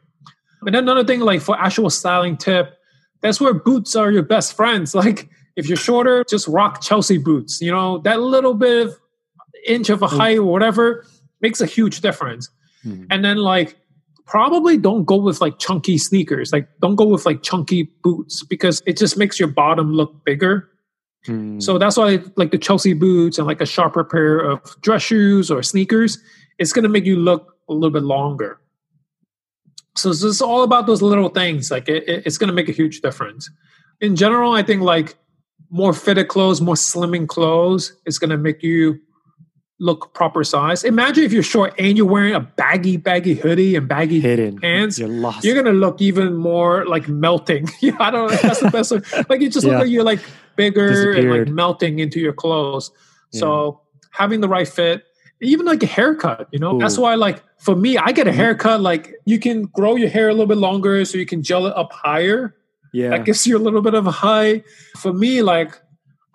And 0.61 0.75
then 0.75 0.83
another 0.83 1.03
thing, 1.03 1.21
like 1.21 1.41
for 1.41 1.59
actual 1.59 1.89
styling 1.89 2.37
tip, 2.37 2.77
that's 3.21 3.39
where 3.39 3.53
boots 3.53 3.95
are 3.95 4.11
your 4.11 4.23
best 4.23 4.55
friends. 4.55 4.95
Like 4.99 5.29
if 5.55 5.67
you're 5.67 5.77
shorter, 5.77 6.23
just 6.29 6.47
rock 6.47 6.81
Chelsea 6.81 7.17
boots. 7.17 7.59
You 7.61 7.71
know, 7.71 7.97
that 7.99 8.19
little 8.21 8.53
bit 8.53 8.87
of 8.87 8.99
inch 9.67 9.89
of 9.89 10.01
a 10.01 10.07
height 10.07 10.37
or 10.37 10.45
whatever 10.45 11.05
makes 11.41 11.59
a 11.59 11.65
huge 11.65 12.01
difference. 12.01 12.49
Hmm. 12.83 13.03
And 13.09 13.25
then 13.25 13.37
like 13.37 13.77
probably 14.25 14.77
don't 14.77 15.05
go 15.05 15.17
with 15.17 15.41
like 15.41 15.59
chunky 15.59 15.97
sneakers. 15.97 16.53
Like 16.53 16.69
don't 16.81 16.95
go 16.95 17.05
with 17.05 17.25
like 17.25 17.41
chunky 17.41 17.91
boots 18.03 18.43
because 18.43 18.81
it 18.85 18.95
just 18.95 19.17
makes 19.17 19.39
your 19.39 19.49
bottom 19.49 19.93
look 19.93 20.23
bigger. 20.23 20.69
Hmm. 21.25 21.59
So 21.59 21.77
that's 21.77 21.97
why 21.97 22.19
like 22.37 22.51
the 22.51 22.57
Chelsea 22.57 22.93
boots 22.93 23.37
and 23.37 23.45
like 23.47 23.61
a 23.61 23.65
sharper 23.65 24.03
pair 24.03 24.39
of 24.39 24.61
dress 24.81 25.01
shoes 25.01 25.51
or 25.51 25.61
sneakers, 25.63 26.17
it's 26.57 26.71
gonna 26.73 26.89
make 26.89 27.05
you 27.05 27.17
look 27.17 27.55
a 27.67 27.73
little 27.73 27.91
bit 27.91 28.03
longer. 28.03 28.59
So 29.95 30.11
it's 30.11 30.21
just 30.21 30.41
all 30.41 30.63
about 30.63 30.87
those 30.87 31.01
little 31.01 31.29
things. 31.29 31.71
Like 31.71 31.89
it, 31.89 32.07
it- 32.07 32.23
it's 32.25 32.37
gonna 32.37 32.53
make 32.53 32.69
a 32.69 32.73
huge 32.73 33.01
difference. 33.01 33.49
In 34.01 34.15
general, 34.15 34.53
I 34.53 34.63
think 34.63 34.81
like 34.81 35.15
more 35.69 35.93
fitted 35.93 36.29
clothes, 36.29 36.61
more 36.61 36.75
slimming 36.75 37.27
clothes 37.27 37.93
is 38.05 38.17
gonna 38.17 38.37
make 38.37 38.63
you 38.63 38.99
look 39.81 40.13
proper 40.13 40.43
size. 40.43 40.83
Imagine 40.83 41.23
if 41.23 41.31
you're 41.31 41.43
short 41.43 41.73
and 41.79 41.97
you're 41.97 42.05
wearing 42.05 42.33
a 42.33 42.39
baggy, 42.41 42.97
baggy 42.97 43.33
hoodie 43.33 43.75
and 43.75 43.87
baggy 43.87 44.19
hidden 44.19 44.59
pants, 44.59 44.99
You're 44.99 45.07
lost. 45.07 45.43
you're 45.45 45.55
gonna 45.55 45.75
look 45.77 46.01
even 46.01 46.35
more 46.35 46.85
like 46.85 47.07
melting. 47.09 47.67
yeah, 47.81 47.95
I 47.99 48.11
don't 48.11 48.31
know. 48.31 48.37
That's 48.41 48.59
the 48.61 48.69
best. 48.71 48.91
way. 48.91 49.01
Like 49.29 49.41
you 49.41 49.49
just 49.49 49.65
look 49.65 49.79
like 49.79 49.89
you're 49.89 50.03
like 50.03 50.19
bigger 50.63 51.11
and 51.13 51.29
like 51.31 51.47
melting 51.47 51.99
into 51.99 52.19
your 52.19 52.33
clothes. 52.33 52.91
So 53.31 53.81
having 54.11 54.41
the 54.41 54.47
right 54.49 54.67
fit, 54.67 55.03
even 55.41 55.65
like 55.65 55.81
a 55.83 55.85
haircut, 55.97 56.47
you 56.51 56.59
know, 56.59 56.77
that's 56.79 56.97
why 56.97 57.15
like 57.15 57.37
for 57.59 57.75
me, 57.75 57.97
I 57.97 58.11
get 58.11 58.27
a 58.27 58.31
haircut. 58.41 58.81
Like 58.81 59.15
you 59.25 59.39
can 59.39 59.57
grow 59.79 59.95
your 59.95 60.09
hair 60.09 60.27
a 60.29 60.33
little 60.33 60.47
bit 60.53 60.57
longer, 60.57 61.05
so 61.05 61.17
you 61.17 61.25
can 61.25 61.41
gel 61.43 61.65
it 61.67 61.73
up 61.75 61.91
higher. 61.93 62.55
yeah. 62.93 63.09
That 63.11 63.25
gives 63.25 63.45
you 63.47 63.55
a 63.57 63.63
little 63.67 63.81
bit 63.81 63.93
of 63.93 64.05
a 64.07 64.11
high. 64.11 64.63
For 64.97 65.13
me, 65.13 65.41
like 65.41 65.71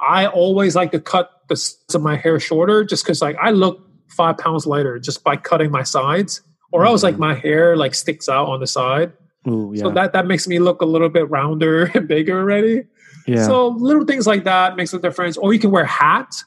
I 0.01 0.27
always 0.27 0.75
like 0.77 0.93
to 0.93 1.01
cut 1.01 1.31
the 1.49 1.57
sides 1.57 1.95
of 1.95 2.03
my 2.03 2.17
hair 2.17 2.39
shorter, 2.41 2.85
just 2.85 3.05
because 3.05 3.21
like 3.21 3.37
I 3.43 3.51
look 3.51 3.77
five 4.09 4.39
pounds 4.39 4.65
lighter 4.67 4.99
just 4.99 5.25
by 5.25 5.37
cutting 5.37 5.71
my 5.71 5.83
sides, 5.83 6.41
or 6.73 6.87
else 6.87 7.03
like 7.03 7.17
Mhm. 7.17 7.27
my 7.29 7.35
hair 7.35 7.77
like 7.77 7.95
sticks 7.95 8.29
out 8.29 8.47
on 8.49 8.61
the 8.61 8.67
side. 8.67 9.13
Ooh, 9.49 9.73
yeah. 9.75 9.83
So 9.83 9.91
that 9.91 10.13
that 10.15 10.27
makes 10.27 10.47
me 10.49 10.59
look 10.61 10.81
a 10.81 10.87
little 10.87 11.11
bit 11.11 11.29
rounder 11.29 11.91
and 11.95 12.07
bigger 12.09 12.39
already. 12.39 12.85
Yeah. 13.27 13.47
So 13.47 13.69
little 13.69 14.05
things 14.05 14.27
like 14.27 14.45
that 14.45 14.77
makes 14.77 14.93
a 14.93 14.99
difference. 14.99 15.37
Or 15.37 15.53
you 15.53 15.59
can 15.61 15.71
wear 15.71 15.85
hats, 15.85 16.45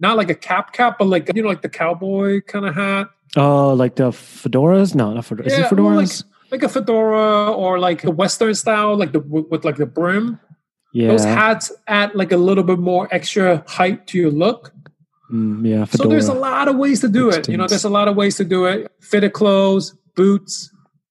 not 0.00 0.16
like 0.16 0.30
a 0.30 0.34
cap 0.34 0.72
cap, 0.72 0.96
but 0.98 1.06
like 1.06 1.30
you 1.34 1.42
know, 1.42 1.48
like 1.48 1.62
the 1.62 1.68
cowboy 1.68 2.40
kind 2.42 2.64
of 2.66 2.74
hat, 2.74 3.08
oh, 3.36 3.74
like 3.74 3.96
the 3.96 4.10
fedoras? 4.10 4.94
No, 4.94 5.12
not 5.12 5.24
fedoras. 5.24 5.46
Is 5.46 5.52
Yeah, 5.58 5.66
it 5.66 5.70
fedoras? 5.70 6.24
like 6.50 6.62
a 6.62 6.68
fedora 6.68 7.52
or 7.52 7.78
like 7.78 8.02
the 8.02 8.10
Western 8.12 8.54
style, 8.54 8.96
like 8.96 9.12
the 9.12 9.20
with, 9.20 9.64
like 9.64 9.76
the 9.76 9.86
brim. 9.86 10.38
yeah. 10.92 11.08
Those 11.08 11.24
hats 11.24 11.72
add 11.88 12.14
like 12.14 12.30
a 12.32 12.36
little 12.36 12.62
bit 12.64 12.78
more 12.78 13.08
extra 13.10 13.64
height 13.66 14.06
to 14.08 14.18
your 14.18 14.30
look. 14.30 14.72
Mm, 15.32 15.66
yeah, 15.66 15.84
So 15.86 16.06
there's 16.06 16.28
a 16.28 16.34
lot 16.34 16.68
of 16.68 16.76
ways 16.76 17.00
to 17.00 17.08
do 17.08 17.30
it. 17.30 17.48
You 17.48 17.56
know, 17.56 17.66
there's 17.66 17.84
a 17.84 17.88
lot 17.90 18.08
of 18.08 18.14
ways 18.14 18.36
to 18.36 18.44
do 18.44 18.66
it. 18.66 18.92
Fitted 19.00 19.32
clothes, 19.32 19.96
boots, 20.14 20.70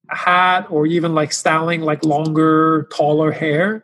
a 0.10 0.16
hat, 0.16 0.68
or 0.70 0.86
even 0.86 1.14
like 1.16 1.34
styling 1.34 1.82
like 1.82 2.06
longer, 2.06 2.88
taller 2.94 3.32
hair. 3.32 3.84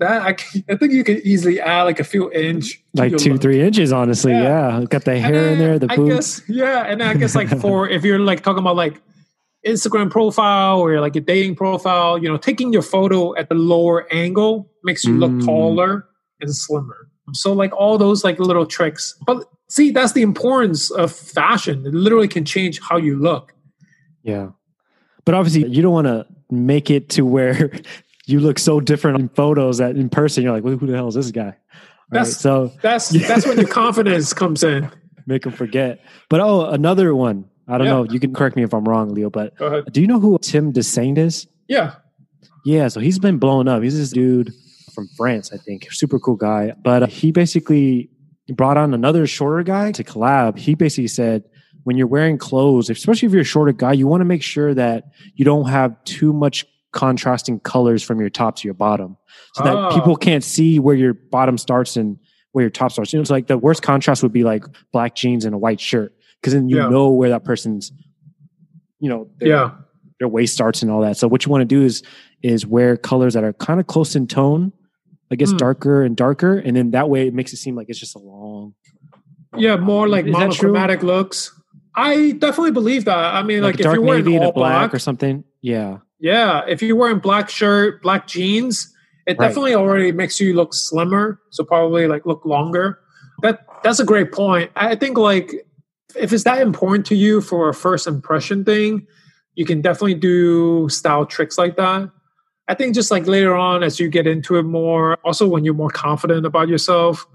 That 0.00 0.22
I, 0.22 0.32
can- 0.32 0.64
I 0.68 0.76
think 0.76 0.92
you 0.92 1.04
can 1.04 1.20
easily 1.24 1.60
add 1.60 1.82
like 1.84 2.00
a 2.00 2.04
few 2.04 2.32
inch, 2.32 2.82
like 2.94 3.16
two, 3.18 3.32
look. 3.34 3.42
three 3.42 3.60
inches, 3.62 3.92
honestly. 3.92 4.32
Yeah. 4.32 4.80
Yeah. 4.80 4.84
Got 4.86 5.04
the 5.04 5.18
hair 5.20 5.48
in 5.52 5.58
there, 5.58 5.78
the 5.78 5.86
I 5.90 5.96
boots. 5.96 6.40
guess, 6.40 6.48
yeah, 6.48 6.84
and 6.86 7.00
then 7.00 7.08
I 7.08 7.14
guess 7.14 7.34
like 7.34 7.48
for 7.60 7.88
if 7.96 8.02
you're 8.02 8.18
like 8.18 8.42
talking 8.42 8.60
about 8.60 8.76
like 8.76 9.00
Instagram 9.66 10.10
profile 10.10 10.80
or 10.80 11.00
like 11.00 11.16
a 11.16 11.20
dating 11.20 11.54
profile, 11.54 12.16
you 12.18 12.28
know, 12.28 12.38
taking 12.38 12.72
your 12.72 12.82
photo 12.82 13.36
at 13.36 13.48
the 13.50 13.54
lower 13.54 14.06
angle 14.12 14.70
makes 14.84 15.04
you 15.04 15.12
look 15.18 15.30
Mm. 15.32 15.44
taller 15.44 16.06
and 16.40 16.54
slimmer. 16.54 17.08
So 17.34 17.52
like 17.52 17.72
all 17.74 17.98
those 17.98 18.24
like 18.24 18.38
little 18.40 18.64
tricks. 18.66 19.14
But 19.26 19.44
see, 19.68 19.90
that's 19.90 20.12
the 20.14 20.22
importance 20.22 20.90
of 20.90 21.12
fashion. 21.12 21.84
It 21.86 21.92
literally 21.94 22.26
can 22.28 22.44
change 22.46 22.80
how 22.80 22.96
you 22.96 23.18
look. 23.18 23.52
Yeah. 24.22 24.48
But 25.26 25.34
obviously, 25.34 25.68
you 25.68 25.82
don't 25.82 25.92
want 25.92 26.06
to 26.06 26.26
make 26.50 26.90
it 26.90 27.10
to 27.10 27.22
where 27.26 27.70
you 28.32 28.40
look 28.40 28.58
so 28.58 28.80
different 28.80 29.18
in 29.20 29.28
photos 29.30 29.78
that 29.78 29.96
in 29.96 30.08
person, 30.08 30.42
you're 30.42 30.52
like, 30.52 30.62
who 30.64 30.86
the 30.86 30.94
hell 30.94 31.08
is 31.08 31.14
this 31.14 31.30
guy? 31.30 31.44
Right? 31.44 31.54
That's- 32.10 32.36
So 32.38 32.72
That's 32.82 33.12
Yeah. 33.12 33.26
that's 33.28 33.46
when 33.46 33.58
your 33.58 33.68
confidence 33.68 34.32
comes 34.32 34.62
in. 34.62 34.90
make 35.26 35.42
them 35.42 35.52
forget. 35.52 36.00
But 36.28 36.40
oh, 36.40 36.66
another 36.70 37.14
one. 37.14 37.44
I 37.68 37.78
don't 37.78 37.86
Yeah. 37.86 37.92
know. 37.92 38.04
You 38.04 38.18
can 38.18 38.34
correct 38.34 38.56
me 38.56 38.64
if 38.64 38.74
I'm 38.74 38.84
wrong, 38.84 39.14
Leo, 39.14 39.30
but 39.30 39.54
do 39.92 40.00
you 40.00 40.06
know 40.08 40.18
who 40.18 40.38
Tim 40.42 40.72
Dessaint 40.72 41.18
is? 41.18 41.46
Yeah. 41.68 41.94
Yeah, 42.64 42.88
so 42.88 43.00
he's 43.00 43.18
been 43.18 43.38
blown 43.38 43.68
up. 43.68 43.82
He's 43.82 43.96
this 43.96 44.10
dude 44.10 44.52
from 44.94 45.08
France, 45.16 45.52
I 45.52 45.56
think. 45.56 45.86
Super 45.92 46.18
cool 46.18 46.34
guy. 46.36 46.72
But 46.82 47.04
uh, 47.04 47.06
he 47.06 47.30
basically 47.32 48.10
brought 48.54 48.76
on 48.76 48.92
another 48.92 49.26
shorter 49.26 49.62
guy 49.62 49.92
to 49.92 50.02
collab. 50.02 50.58
He 50.58 50.74
basically 50.74 51.06
said, 51.08 51.44
when 51.84 51.96
you're 51.96 52.06
wearing 52.08 52.36
clothes, 52.36 52.90
especially 52.90 53.26
if 53.26 53.32
you're 53.32 53.42
a 53.42 53.44
shorter 53.44 53.72
guy, 53.72 53.92
you 53.92 54.06
want 54.08 54.20
to 54.20 54.24
make 54.26 54.42
sure 54.42 54.74
that 54.74 55.04
you 55.36 55.44
don't 55.44 55.68
have 55.68 56.02
too 56.04 56.32
much 56.32 56.66
contrasting 56.92 57.60
colors 57.60 58.02
from 58.02 58.20
your 58.20 58.30
top 58.30 58.56
to 58.56 58.66
your 58.66 58.74
bottom 58.74 59.16
so 59.54 59.64
that 59.64 59.76
Oh. 59.76 59.90
people 59.94 60.16
can't 60.16 60.42
see 60.44 60.78
where 60.78 60.94
your 60.96 61.14
bottom 61.14 61.56
starts 61.58 61.96
and 61.96 62.18
where 62.52 62.62
your 62.64 62.70
top 62.70 62.90
starts. 62.92 63.12
You 63.12 63.18
know, 63.18 63.22
it's 63.22 63.30
like 63.30 63.46
the 63.46 63.56
worst 63.58 63.82
contrast 63.82 64.22
would 64.22 64.32
be 64.32 64.42
like 64.44 64.64
black 64.92 65.14
jeans 65.14 65.44
and 65.44 65.54
a 65.54 65.58
white 65.58 65.80
shirt 65.80 66.12
because 66.40 66.52
then 66.52 66.68
you 66.68 66.78
Yeah. 66.78 66.88
know 66.88 67.10
where 67.10 67.28
that 67.30 67.44
person's, 67.44 67.92
you 68.98 69.08
know, 69.08 69.28
their, 69.38 69.48
Yeah. 69.48 69.70
their 70.18 70.28
waist 70.28 70.52
starts 70.54 70.82
and 70.82 70.90
all 70.90 71.00
that. 71.02 71.16
So 71.16 71.28
what 71.28 71.46
you 71.46 71.50
want 71.50 71.62
to 71.62 71.66
do 71.66 71.82
is 71.82 72.02
is 72.42 72.66
wear 72.66 72.96
colors 72.96 73.34
that 73.34 73.44
are 73.44 73.52
kind 73.52 73.78
of 73.80 73.86
close 73.86 74.16
in 74.16 74.26
tone, 74.26 74.72
like 75.30 75.42
it's 75.42 75.50
Hmm. 75.50 75.58
darker 75.58 76.02
and 76.02 76.16
darker, 76.16 76.56
and 76.56 76.74
then 76.74 76.90
that 76.92 77.10
way 77.10 77.28
it 77.28 77.34
makes 77.34 77.52
it 77.52 77.58
seem 77.58 77.76
like 77.76 77.88
it's 77.90 77.98
just 78.00 78.16
a 78.16 78.18
long. 78.18 78.72
Yeah, 79.56 79.76
more 79.76 80.08
like 80.08 80.24
Is 80.26 80.32
monochromatic 80.32 81.02
looks. 81.02 81.52
I 81.94 82.32
definitely 82.32 82.70
believe 82.70 83.04
that. 83.04 83.34
I 83.34 83.42
mean, 83.42 83.62
Like, 83.62 83.74
like, 83.74 83.80
if 83.80 83.92
you're 83.92 84.00
wearing 84.00 84.26
all 84.38 84.48
a 84.50 84.52
black, 84.52 84.80
black, 84.90 84.94
or 84.94 84.98
something. 84.98 85.44
Yeah. 85.60 85.98
Yeah, 86.20 86.62
if 86.68 86.82
you're 86.82 86.96
wearing 86.96 87.18
black 87.18 87.48
shirt, 87.48 88.02
black 88.02 88.26
jeans, 88.26 88.92
it 89.26 89.38
Right. 89.38 89.48
definitely 89.48 89.74
already 89.74 90.12
makes 90.12 90.40
you 90.40 90.54
look 90.54 90.74
slimmer. 90.74 91.40
So 91.50 91.64
probably 91.64 92.06
like 92.06 92.26
look 92.26 92.44
longer. 92.44 92.98
That 93.42 93.60
that's 93.82 94.00
a 94.00 94.04
great 94.04 94.32
point. 94.32 94.70
I 94.76 94.94
think 94.96 95.16
like 95.18 95.54
if 96.16 96.32
it's 96.32 96.44
that 96.44 96.60
important 96.60 97.06
to 97.06 97.14
you 97.14 97.40
for 97.40 97.68
a 97.68 97.74
first 97.74 98.06
impression 98.06 98.64
thing, 98.64 99.06
you 99.54 99.64
can 99.64 99.80
definitely 99.80 100.14
do 100.14 100.88
style 100.88 101.24
tricks 101.26 101.56
like 101.58 101.76
that. 101.76 102.10
I 102.68 102.74
think 102.74 102.94
just 102.94 103.10
like 103.10 103.26
later 103.26 103.54
on 103.56 103.82
as 103.82 103.98
you 103.98 104.08
get 104.08 104.26
into 104.26 104.56
it 104.56 104.62
more, 104.62 105.16
also 105.24 105.46
when 105.48 105.64
you're 105.64 105.74
more 105.74 105.90
confident 105.90 106.46
about 106.46 106.68
yourself, 106.68 107.26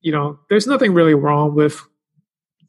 you 0.00 0.12
know, 0.12 0.38
there's 0.50 0.66
nothing 0.66 0.92
really 0.92 1.14
wrong 1.14 1.54
with 1.54 1.80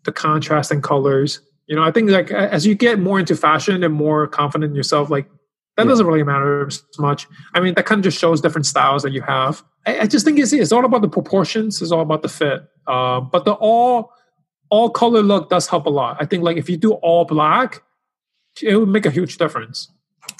the 0.05 0.11
contrasting 0.11 0.81
colors. 0.81 1.41
You 1.69 1.75
know, 1.75 1.83
I 1.83 1.91
think 1.91 2.09
like 2.09 2.31
as 2.31 2.65
you 2.65 2.73
get 2.75 2.99
more 2.99 3.19
into 3.19 3.35
fashion 3.35 3.83
and 3.83 3.93
more 3.93 4.27
confident 4.27 4.71
in 4.71 4.75
yourself, 4.75 5.09
like 5.09 5.29
that 5.77 5.85
Yeah. 5.85 5.89
doesn't 5.89 6.07
really 6.07 6.23
matter 6.23 6.65
as 6.67 6.83
much. 6.97 7.27
I 7.53 7.59
mean, 7.61 7.75
that 7.75 7.85
kind 7.85 7.99
of 7.99 8.03
just 8.03 8.17
shows 8.19 8.41
different 8.41 8.65
styles 8.65 9.03
that 9.03 9.11
you 9.13 9.21
have. 9.21 9.63
I, 9.85 9.99
I 9.99 10.07
just 10.07 10.25
think 10.25 10.39
it's 10.39 10.51
it's 10.51 10.71
all 10.71 10.83
about 10.83 11.01
the 11.03 11.07
proportions. 11.09 11.81
It's 11.81 11.91
all 11.91 12.01
about 12.01 12.23
the 12.23 12.27
fit. 12.29 12.63
Uh, 12.87 13.21
but 13.21 13.45
the 13.45 13.53
all 13.53 14.11
all 14.71 14.89
color 14.89 15.21
look 15.21 15.49
does 15.49 15.67
help 15.67 15.85
a 15.85 15.89
lot. 15.91 16.17
I 16.19 16.25
think 16.25 16.43
like 16.43 16.57
if 16.57 16.69
you 16.69 16.75
do 16.77 16.93
all 16.93 17.23
black, 17.25 17.83
it 18.61 18.75
would 18.75 18.89
make 18.89 19.05
a 19.05 19.11
huge 19.11 19.37
difference. 19.37 19.91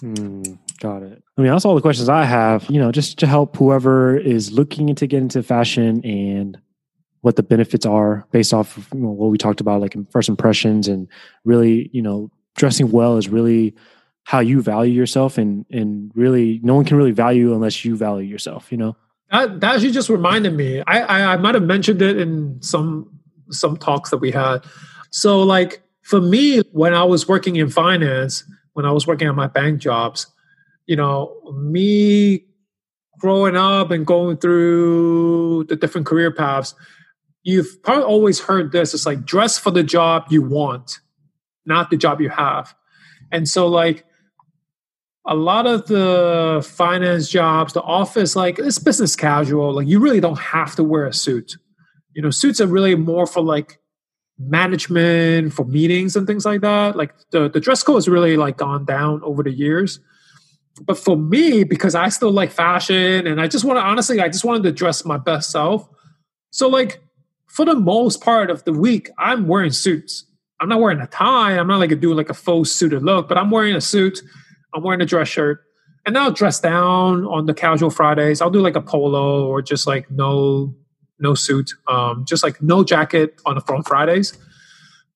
Hmm, 0.01 0.41
got 0.79 1.03
it. 1.03 1.21
I 1.37 1.41
mean, 1.41 1.51
that's 1.51 1.63
all 1.65 1.75
the 1.75 1.81
questions 1.81 2.09
I 2.09 2.25
have. 2.25 2.65
You 2.69 2.79
know, 2.79 2.91
just 2.91 3.19
to 3.19 3.27
help 3.27 3.55
whoever 3.55 4.17
is 4.17 4.51
looking 4.51 4.93
to 4.95 5.07
get 5.07 5.17
into 5.21 5.41
fashion 5.43 6.03
and 6.03 6.57
what 7.21 7.36
the 7.36 7.43
benefits 7.43 7.86
are 7.86 8.25
based 8.32 8.53
off 8.53 8.77
of 8.77 8.88
you 8.93 8.99
know, 8.99 9.10
what 9.10 9.29
we 9.29 9.38
talked 9.38 9.62
about, 9.62 9.82
like 9.82 9.95
first 10.12 10.29
impressions, 10.29 10.88
and 10.88 11.08
really, 11.43 11.89
you 11.93 12.01
know, 12.01 12.32
dressing 12.55 12.91
well 12.91 13.17
is 13.17 13.29
really 13.29 13.75
how 14.23 14.39
you 14.39 14.62
value 14.62 14.93
yourself, 14.93 15.38
and 15.38 15.65
and 15.71 16.12
really, 16.15 16.60
no 16.63 16.75
one 16.75 16.86
can 16.86 16.97
really 16.97 17.12
value 17.12 17.53
unless 17.53 17.84
you 17.84 17.95
value 17.95 18.27
yourself. 18.27 18.71
You 18.71 18.77
know. 18.77 18.95
That, 19.32 19.60
that 19.60 19.75
actually 19.75 19.91
just 19.91 20.10
reminded 20.10 20.55
me. 20.55 20.82
I, 20.88 21.01
I, 21.01 21.34
I 21.34 21.38
might 21.38 21.53
have 21.53 21.63
mentioned 21.63 22.01
it 22.01 22.17
in 22.17 22.62
some 22.62 23.19
some 23.51 23.77
talks 23.77 24.10
that 24.10 24.17
we 24.17 24.32
had. 24.32 24.60
So 25.12 25.41
like 25.43 25.82
for 26.01 26.21
me, 26.21 26.60
when 26.71 26.93
I 26.93 27.03
was 27.03 27.27
working 27.27 27.55
in 27.55 27.69
finance, 27.69 28.43
when 28.73 28.86
I 28.86 28.91
was 28.91 29.05
working 29.05 29.27
on 29.27 29.36
my 29.36 29.47
bank 29.47 29.79
jobs, 29.79 30.27
you 30.86 30.95
know, 30.95 31.36
me 31.53 32.45
growing 33.19 33.55
up 33.55 33.91
and 33.91 34.08
going 34.08 34.38
through 34.38 35.65
the 35.65 35.75
different 35.75 36.08
career 36.08 36.32
paths, 36.32 36.73
you've 37.43 37.82
probably 37.84 38.04
always 38.04 38.39
heard 38.39 38.71
this. 38.71 38.93
It's 38.93 39.06
like 39.06 39.25
dress 39.25 39.58
for 39.58 39.71
the 39.71 39.84
job 39.84 40.25
you 40.30 40.41
want, 40.41 40.99
not 41.65 41.89
the 41.89 41.97
job 41.97 42.21
you 42.21 42.30
have. 42.30 42.73
And 43.32 43.47
so 43.47 43.67
like 43.67 44.06
a 45.25 45.36
lot 45.36 45.67
of 45.67 45.88
the 45.88 46.67
finance 46.67 47.30
jobs, 47.30 47.73
the 47.73 47.82
office, 47.82 48.36
like 48.36 48.60
it's 48.60 48.80
business 48.80 49.15
casual. 49.15 49.73
Like 49.73 49.88
you 49.88 49.99
really 49.99 50.19
don't 50.19 50.39
have 50.39 50.75
to 50.75 50.84
wear 50.84 51.06
a 51.06 51.13
suit. 51.13 51.56
You 52.13 52.21
know, 52.21 52.32
suits 52.32 52.60
are 52.60 52.67
really 52.67 52.95
more 52.95 53.28
for 53.28 53.41
like 53.41 53.80
management, 54.39 55.54
for 55.54 55.65
meetings 55.65 56.15
and 56.15 56.25
things 56.25 56.45
like 56.45 56.62
that. 56.62 56.95
Like 56.95 57.13
the, 57.32 57.49
the 57.49 57.60
dress 57.60 57.84
code 57.84 57.97
has 57.97 58.08
really 58.08 58.38
like 58.38 58.58
gone 58.58 58.86
down 58.86 59.21
over 59.23 59.43
the 59.43 59.52
years. 59.52 59.99
But 60.82 60.97
for 60.97 61.17
me, 61.17 61.63
because 61.63 61.93
I 61.93 62.10
still 62.10 62.32
like 62.32 62.52
fashion 62.52 63.28
and 63.28 63.39
I 63.39 63.47
just 63.47 63.65
want 63.65 63.78
to 63.78 63.82
honestly, 63.82 64.19
I 64.19 64.30
just 64.30 64.45
wanted 64.45 64.63
to 64.63 64.71
dress 64.71 65.06
my 65.06 65.17
best 65.17 65.52
self. 65.52 65.88
So 66.52 66.67
like 66.67 67.02
for 67.49 67.65
the 67.65 67.75
most 67.75 68.21
part 68.21 68.49
of 68.49 68.63
the 68.63 68.73
week, 68.73 69.09
I'm 69.17 69.47
wearing 69.47 69.71
suits. 69.71 70.25
I'm 70.59 70.69
not 70.69 70.79
wearing 70.79 70.99
a 70.99 71.07
tie. 71.07 71.57
I'm 71.57 71.67
not 71.67 71.79
like 71.79 71.91
a 71.91 71.95
doing 71.95 72.15
like 72.15 72.29
a 72.29 72.33
faux 72.33 72.71
suited 72.71 73.03
look, 73.03 73.27
but 73.27 73.38
I'm 73.38 73.49
wearing 73.49 73.75
a 73.75 73.81
suit. 73.81 74.19
I'm 74.73 74.83
wearing 74.83 75.01
a 75.01 75.05
dress 75.05 75.27
shirt. 75.27 75.63
And 76.05 76.17
I'll 76.17 76.31
dress 76.31 76.59
down 76.59 77.25
on 77.25 77.45
the 77.45 77.53
casual 77.53 77.89
Fridays. 77.89 78.41
I'll 78.41 78.49
do 78.49 78.62
like 78.62 78.75
a 78.75 78.81
polo 78.81 79.45
or 79.45 79.62
just 79.62 79.88
like 79.88 80.09
no 80.09 80.73
no 81.19 81.33
suit, 81.33 81.71
um, 81.88 82.23
just 82.25 82.43
like 82.43 82.62
no 82.62 82.83
jacket 82.83 83.41
on 83.45 83.55
the 83.55 83.62
front 83.62 83.88
Fridays. 83.88 84.38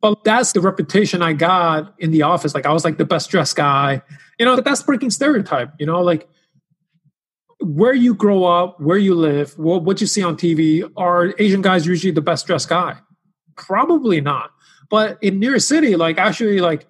But 0.01 0.23
that's 0.25 0.51
the 0.51 0.59
reputation 0.59 1.21
I 1.21 1.31
got 1.31 1.93
in 1.97 2.11
the 2.11 2.23
office. 2.23 2.53
Like 2.53 2.65
I 2.65 2.73
was 2.73 2.83
like 2.83 2.97
the 2.97 3.05
best 3.05 3.29
dressed 3.29 3.55
guy. 3.55 4.01
You 4.37 4.45
know, 4.45 4.59
that's 4.59 4.83
breaking 4.83 5.11
stereotype. 5.11 5.71
You 5.79 5.85
know, 5.85 6.01
like 6.01 6.27
where 7.63 7.93
you 7.93 8.13
grow 8.13 8.43
up, 8.43 8.79
where 8.79 8.97
you 8.97 9.15
live, 9.15 9.57
what, 9.57 9.83
what 9.83 10.01
you 10.01 10.07
see 10.07 10.21
on 10.21 10.35
TV, 10.35 10.89
are 10.97 11.33
Asian 11.39 11.61
guys 11.61 11.85
usually 11.85 12.11
the 12.11 12.21
best 12.21 12.45
dressed 12.45 12.69
guy? 12.69 12.97
Probably 13.55 14.21
not. 14.21 14.51
But 14.89 15.17
in 15.21 15.39
New 15.39 15.49
York 15.49 15.61
City, 15.61 15.95
like 15.95 16.17
actually, 16.17 16.59
like 16.59 16.85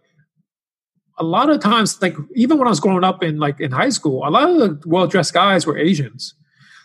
a 1.17 1.23
lot 1.23 1.49
of 1.49 1.61
times, 1.61 2.01
like 2.01 2.15
even 2.35 2.57
when 2.57 2.67
I 2.67 2.71
was 2.71 2.79
growing 2.79 3.03
up 3.03 3.23
in 3.23 3.37
like 3.37 3.59
in 3.59 3.71
high 3.71 3.89
school, 3.89 4.27
a 4.27 4.29
lot 4.29 4.49
of 4.49 4.57
the 4.57 4.89
well 4.89 5.07
dressed 5.07 5.33
guys 5.33 5.65
were 5.65 5.77
Asians. 5.77 6.33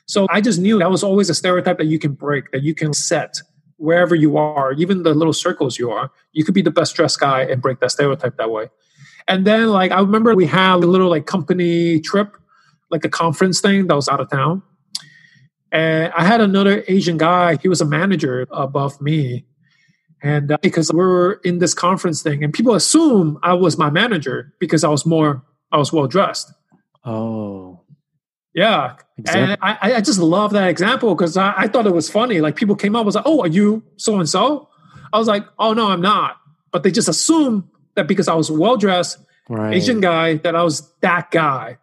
So 0.07 0.27
I 0.31 0.41
just 0.41 0.59
knew 0.59 0.79
that 0.79 0.91
was 0.91 1.03
always 1.03 1.29
a 1.29 1.35
stereotype 1.35 1.79
that 1.79 1.87
you 1.87 1.99
can 1.99 2.13
break, 2.13 2.51
that 2.53 2.63
you 2.63 2.75
can 2.75 2.93
set 2.93 3.41
wherever 3.77 4.15
you 4.15 4.37
are, 4.37 4.73
even 4.73 5.03
the 5.03 5.15
little 5.15 5.33
circles 5.33 5.79
you 5.79 5.91
are. 5.91 6.11
You 6.33 6.45
could 6.45 6.55
be 6.55 6.63
the 6.63 6.71
best 6.71 6.95
dressed 6.95 7.21
guy 7.21 7.43
and 7.43 7.63
break 7.63 7.81
that 7.81 7.91
stereotype 7.91 8.37
that 8.37 8.51
way. 8.51 8.71
And 9.29 9.47
then 9.47 9.69
like 9.69 9.93
I 9.93 10.01
remember 10.01 10.35
we 10.35 10.47
had 10.47 10.77
a 10.77 10.87
little 10.87 11.09
like 11.09 11.27
company 11.27 12.01
trip, 12.01 12.37
like 12.91 13.05
a 13.05 13.09
conference 13.09 13.61
thing 13.61 13.87
that 13.87 13.95
was 13.95 14.09
out 14.09 14.21
of 14.21 14.31
town. 14.31 14.63
And 15.71 16.13
I 16.17 16.25
had 16.25 16.41
another 16.41 16.83
Asian 16.89 17.19
guy, 17.19 17.57
he 17.57 17.69
was 17.69 17.81
a 17.81 17.85
manager 17.85 18.47
above 18.51 19.01
me. 19.01 19.45
And 20.23 20.51
uh, 20.51 20.59
because 20.63 20.91
we 20.93 20.99
were 20.99 21.41
in 21.45 21.59
this 21.59 21.75
conference 21.75 22.23
thing, 22.23 22.43
and 22.43 22.53
people 22.53 22.75
assume 22.75 23.39
I 23.43 23.53
was 23.55 23.79
my 23.79 23.91
manager 23.91 24.53
because 24.59 24.83
I 24.83 24.89
was 24.89 25.05
more, 25.07 25.45
I 25.71 25.77
was 25.77 25.93
well 25.93 26.07
dressed. 26.07 26.51
Oh, 27.05 27.83
Yeah. 28.55 28.97
example. 29.17 29.53
And 29.53 29.59
I, 29.63 29.95
I 29.97 30.01
just 30.01 30.19
love 30.19 30.53
that 30.53 30.69
example 30.69 31.15
because 31.15 31.37
I, 31.37 31.53
I 31.57 31.69
thought 31.69 31.87
it 31.87 31.95
was 31.95 32.11
funny. 32.11 32.41
Like 32.41 32.57
people 32.57 32.75
came 32.75 32.97
up 32.97 33.07
was 33.07 33.15
like, 33.15 33.25
"Oh, 33.27 33.41
are 33.43 33.47
you 33.49 33.85
so 33.97 34.19
and 34.19 34.29
so?" 34.29 34.69
I 35.13 35.19
was 35.19 35.29
like, 35.29 35.45
"Oh 35.59 35.73
no, 35.75 35.89
I'm 35.89 36.01
not." 36.01 36.37
But 36.73 36.83
they 36.83 36.91
just 36.91 37.09
assume 37.09 37.71
that 37.95 38.09
because 38.09 38.27
I 38.29 38.35
was 38.35 38.51
well 38.51 38.77
dressed, 38.77 39.19
right. 39.49 39.75
Asian 39.75 40.01
guy, 40.01 40.35
that 40.39 40.57
I 40.57 40.63
was 40.65 40.91
that 41.03 41.31
guy. 41.31 41.79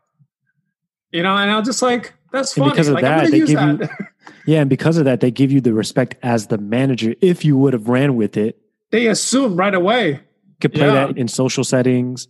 You 1.16 1.24
know, 1.24 1.36
and 1.36 1.50
I 1.50 1.58
was 1.58 1.66
just 1.68 1.82
like, 1.82 2.14
"That's 2.32 2.56
And 2.58 2.64
funny." 2.64 2.72
because 2.72 2.88
of 2.90 2.94
like, 2.96 3.04
that, 3.04 3.32
they 3.32 3.40
give 3.40 3.58
that. 3.60 3.80
you- 3.80 4.06
Yeah, 4.48 4.62
and 4.62 4.70
because 4.70 4.98
of 4.98 5.06
that, 5.06 5.22
they 5.22 5.32
give 5.32 5.52
you 5.52 5.60
the 5.62 5.74
respect 5.74 6.16
as 6.22 6.48
the 6.48 6.58
manager. 6.60 7.16
If 7.22 7.44
you 7.46 7.58
would 7.58 7.74
have 7.74 7.88
ran 7.90 8.16
with 8.16 8.38
it, 8.38 8.60
they 8.92 9.08
assume 9.08 9.56
right 9.56 9.74
away. 9.74 10.20
could 10.62 10.74
play 10.74 10.86
Yeah. 10.88 11.08
that 11.08 11.18
in 11.18 11.28
social 11.28 11.64
settings, 11.64 12.28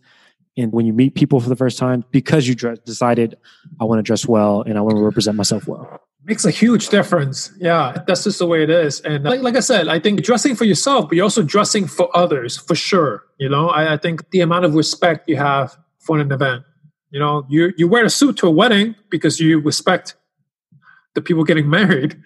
and 0.58 0.71
when 0.71 0.86
you 0.86 0.93
meet 0.93 1.15
people 1.15 1.39
for 1.41 1.50
the 1.50 1.56
first 1.56 1.78
time, 1.78 2.04
because 2.12 2.48
you 2.48 2.56
dress, 2.56 2.78
decided 2.86 3.36
I 3.82 3.84
want 3.86 4.00
to 4.00 4.04
dress 4.04 4.26
well 4.28 4.62
and 4.62 4.78
I 4.78 4.82
want 4.82 4.95
to 4.98 5.04
represent 5.04 5.36
myself 5.38 5.67
well. 5.67 6.00
makes 6.24 6.43
a 6.45 6.50
huge 6.52 6.89
difference. 6.89 7.52
Yeah, 7.60 8.02
that's 8.08 8.24
just 8.24 8.39
the 8.39 8.48
way 8.48 8.63
it 8.63 8.69
is. 8.71 9.00
And 9.02 9.24
like, 9.26 9.41
like 9.41 9.56
I 9.56 9.60
said, 9.60 9.88
I 9.88 10.00
think 10.00 10.24
dressing 10.24 10.56
for 10.56 10.63
yourself, 10.65 11.08
but 11.08 11.15
you're 11.17 11.24
also 11.24 11.43
dressing 11.43 11.86
for 11.86 12.10
others 12.17 12.58
for 12.58 12.74
sure. 12.76 13.24
You 13.38 13.48
know, 13.50 13.69
I, 13.69 13.93
I 13.93 13.98
think 13.98 14.32
the 14.32 14.41
amount 14.41 14.65
of 14.65 14.74
respect 14.74 15.30
you 15.30 15.36
have 15.38 15.78
for 16.00 16.17
an 16.19 16.32
event. 16.32 16.63
You 17.15 17.21
know, 17.21 17.45
you 17.47 17.71
you 17.78 17.88
wear 17.88 18.04
a 18.04 18.10
suit 18.10 18.36
to 18.39 18.47
a 18.47 18.51
wedding 18.51 18.93
because 19.10 19.39
you 19.39 19.60
respect 19.60 20.15
the 21.13 21.21
people 21.21 21.45
getting 21.45 21.69
married. 21.80 22.21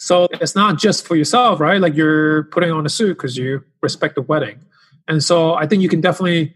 So 0.00 0.26
it's 0.32 0.56
not 0.56 0.76
just 0.76 1.06
for 1.06 1.14
yourself, 1.14 1.60
right? 1.60 1.80
Like 1.80 1.94
you're 1.94 2.42
putting 2.54 2.72
on 2.72 2.84
a 2.84 2.88
suit 2.88 3.16
because 3.16 3.36
you 3.36 3.62
respect 3.80 4.16
the 4.16 4.22
wedding. 4.22 4.58
And 5.06 5.22
so 5.22 5.54
I 5.54 5.68
think 5.68 5.82
you 5.82 5.88
can 5.88 6.00
definitely 6.00 6.52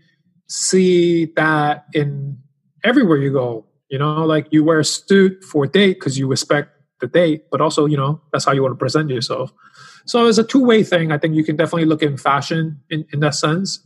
see 0.49 1.27
that 1.37 1.85
in 1.95 2.37
everywhere 2.83 3.19
you 3.19 3.33
go. 3.33 3.65
You 3.91 4.01
know, 4.01 4.27
like 4.27 4.49
you 4.51 4.65
wear 4.65 4.81
a 4.81 4.85
suit 4.85 5.45
for 5.45 5.63
a 5.63 5.69
date 5.69 6.01
because 6.01 6.19
you 6.19 6.27
respect 6.27 6.73
the 7.01 7.07
date, 7.07 7.45
but 7.49 7.61
also, 7.61 7.87
you 7.87 7.97
know, 7.97 8.21
that's 8.33 8.45
how 8.45 8.51
you 8.51 8.63
want 8.63 8.73
to 8.73 8.77
present 8.77 9.09
yourself. 9.09 9.53
So 10.05 10.27
it's 10.27 10.39
a 10.39 10.43
two 10.43 10.65
way 10.65 10.83
thing. 10.83 11.13
I 11.13 11.19
think 11.19 11.37
you 11.37 11.45
can 11.45 11.55
definitely 11.55 11.85
look 11.85 12.03
in 12.03 12.17
fashion 12.17 12.81
in, 12.91 13.07
in 13.13 13.21
that 13.21 13.37
sense. 13.37 13.79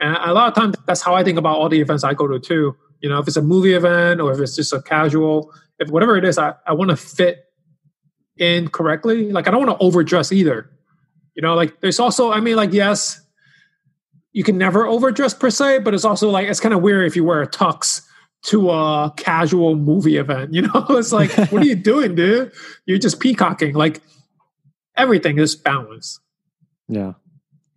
And 0.00 0.16
a 0.16 0.32
lot 0.32 0.48
of 0.48 0.54
times 0.54 0.74
that's 0.88 1.02
how 1.02 1.14
I 1.14 1.22
think 1.22 1.38
about 1.38 1.56
all 1.56 1.68
the 1.68 1.80
events 1.80 2.02
I 2.02 2.14
go 2.14 2.26
to 2.26 2.40
too. 2.40 2.76
You 3.00 3.08
know, 3.08 3.18
if 3.18 3.28
it's 3.28 3.36
a 3.36 3.42
movie 3.42 3.74
event 3.74 4.20
or 4.20 4.32
if 4.32 4.40
it's 4.40 4.56
just 4.56 4.72
a 4.72 4.82
casual, 4.82 5.52
if 5.78 5.90
whatever 5.90 6.16
it 6.16 6.24
is, 6.24 6.38
I, 6.38 6.54
I 6.66 6.72
want 6.72 6.90
to 6.90 6.96
fit 6.96 7.44
in 8.36 8.68
correctly. 8.68 9.30
Like 9.30 9.48
I 9.48 9.50
don't 9.50 9.66
want 9.66 9.78
to 9.78 9.84
overdress 9.84 10.32
either. 10.32 10.70
You 11.34 11.42
know, 11.42 11.54
like 11.54 11.80
there's 11.80 12.00
also, 12.00 12.32
I 12.32 12.40
mean, 12.40 12.56
like 12.56 12.72
yes, 12.72 13.20
you 14.32 14.42
can 14.44 14.58
never 14.58 14.86
overdress 14.86 15.34
per 15.34 15.50
se, 15.50 15.80
but 15.80 15.94
it's 15.94 16.04
also 16.04 16.30
like 16.30 16.48
it's 16.48 16.60
kind 16.60 16.74
of 16.74 16.82
weird 16.82 17.06
if 17.06 17.16
you 17.16 17.24
wear 17.24 17.42
a 17.42 17.48
tux 17.48 18.02
to 18.46 18.70
a 18.70 19.12
casual 19.16 19.74
movie 19.76 20.16
event. 20.16 20.52
You 20.58 20.62
know, 20.62 20.86
it's 20.90 21.12
like, 21.12 21.30
what 21.50 21.62
are 21.62 21.66
you 21.66 21.76
doing, 21.76 22.14
dude? 22.14 22.52
You're 22.86 22.98
just 22.98 23.20
peacocking. 23.20 23.74
Like 23.74 24.00
everything 24.96 25.38
is 25.38 25.54
balanced. 25.56 26.20
Yeah. 26.88 27.14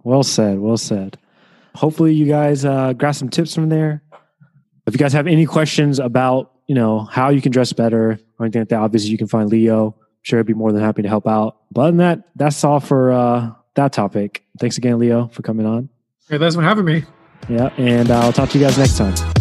Well 0.03 0.23
said. 0.23 0.60
Well 0.60 0.77
said. 0.77 1.17
Hopefully, 1.75 2.13
you 2.13 2.25
guys 2.25 2.65
uh, 2.65 2.93
got 2.93 3.15
some 3.15 3.29
tips 3.29 3.55
from 3.55 3.69
there. 3.69 4.03
If 4.91 4.95
you 4.95 4.99
guys 4.99 5.13
have 5.13 5.25
any 5.25 5.45
questions 5.45 5.99
about, 5.99 6.51
you 6.67 6.75
know, 6.75 7.06
how 7.06 7.30
you 7.30 7.41
can 7.41 7.54
dress 7.54 7.71
better 7.71 8.19
or 8.38 8.45
anything 8.45 8.63
like 8.63 8.67
that, 8.67 8.82
obviously 8.82 9.10
you 9.10 9.17
can 9.17 9.27
find 9.27 9.49
Leo. 9.49 9.95
I'm 9.95 10.04
sure 10.21 10.39
he'd 10.39 10.47
be 10.47 10.54
more 10.54 10.73
than 10.73 10.82
happy 10.82 11.01
to 11.01 11.08
help 11.08 11.25
out. 11.25 11.60
But 11.71 11.82
other 11.84 11.91
than 11.91 11.97
that, 11.99 12.23
that's 12.36 12.62
all 12.65 12.82
for 12.82 13.13
uh, 13.13 13.51
that 13.75 13.93
topic. 13.93 14.43
Thanks 14.60 14.77
again, 14.77 14.99
Leo, 14.99 15.27
for 15.30 15.43
coming 15.43 15.65
on. 15.65 15.88
Hey, 16.27 16.39
thanks 16.39 16.56
for 16.56 16.62
having 16.62 16.84
me. 16.84 17.06
Yeah, 17.47 17.71
and 17.77 18.12
I'll 18.12 18.34
talk 18.34 18.49
to 18.49 18.60
you 18.60 18.65
guys 18.65 18.77
next 18.77 18.97
time. 18.97 19.40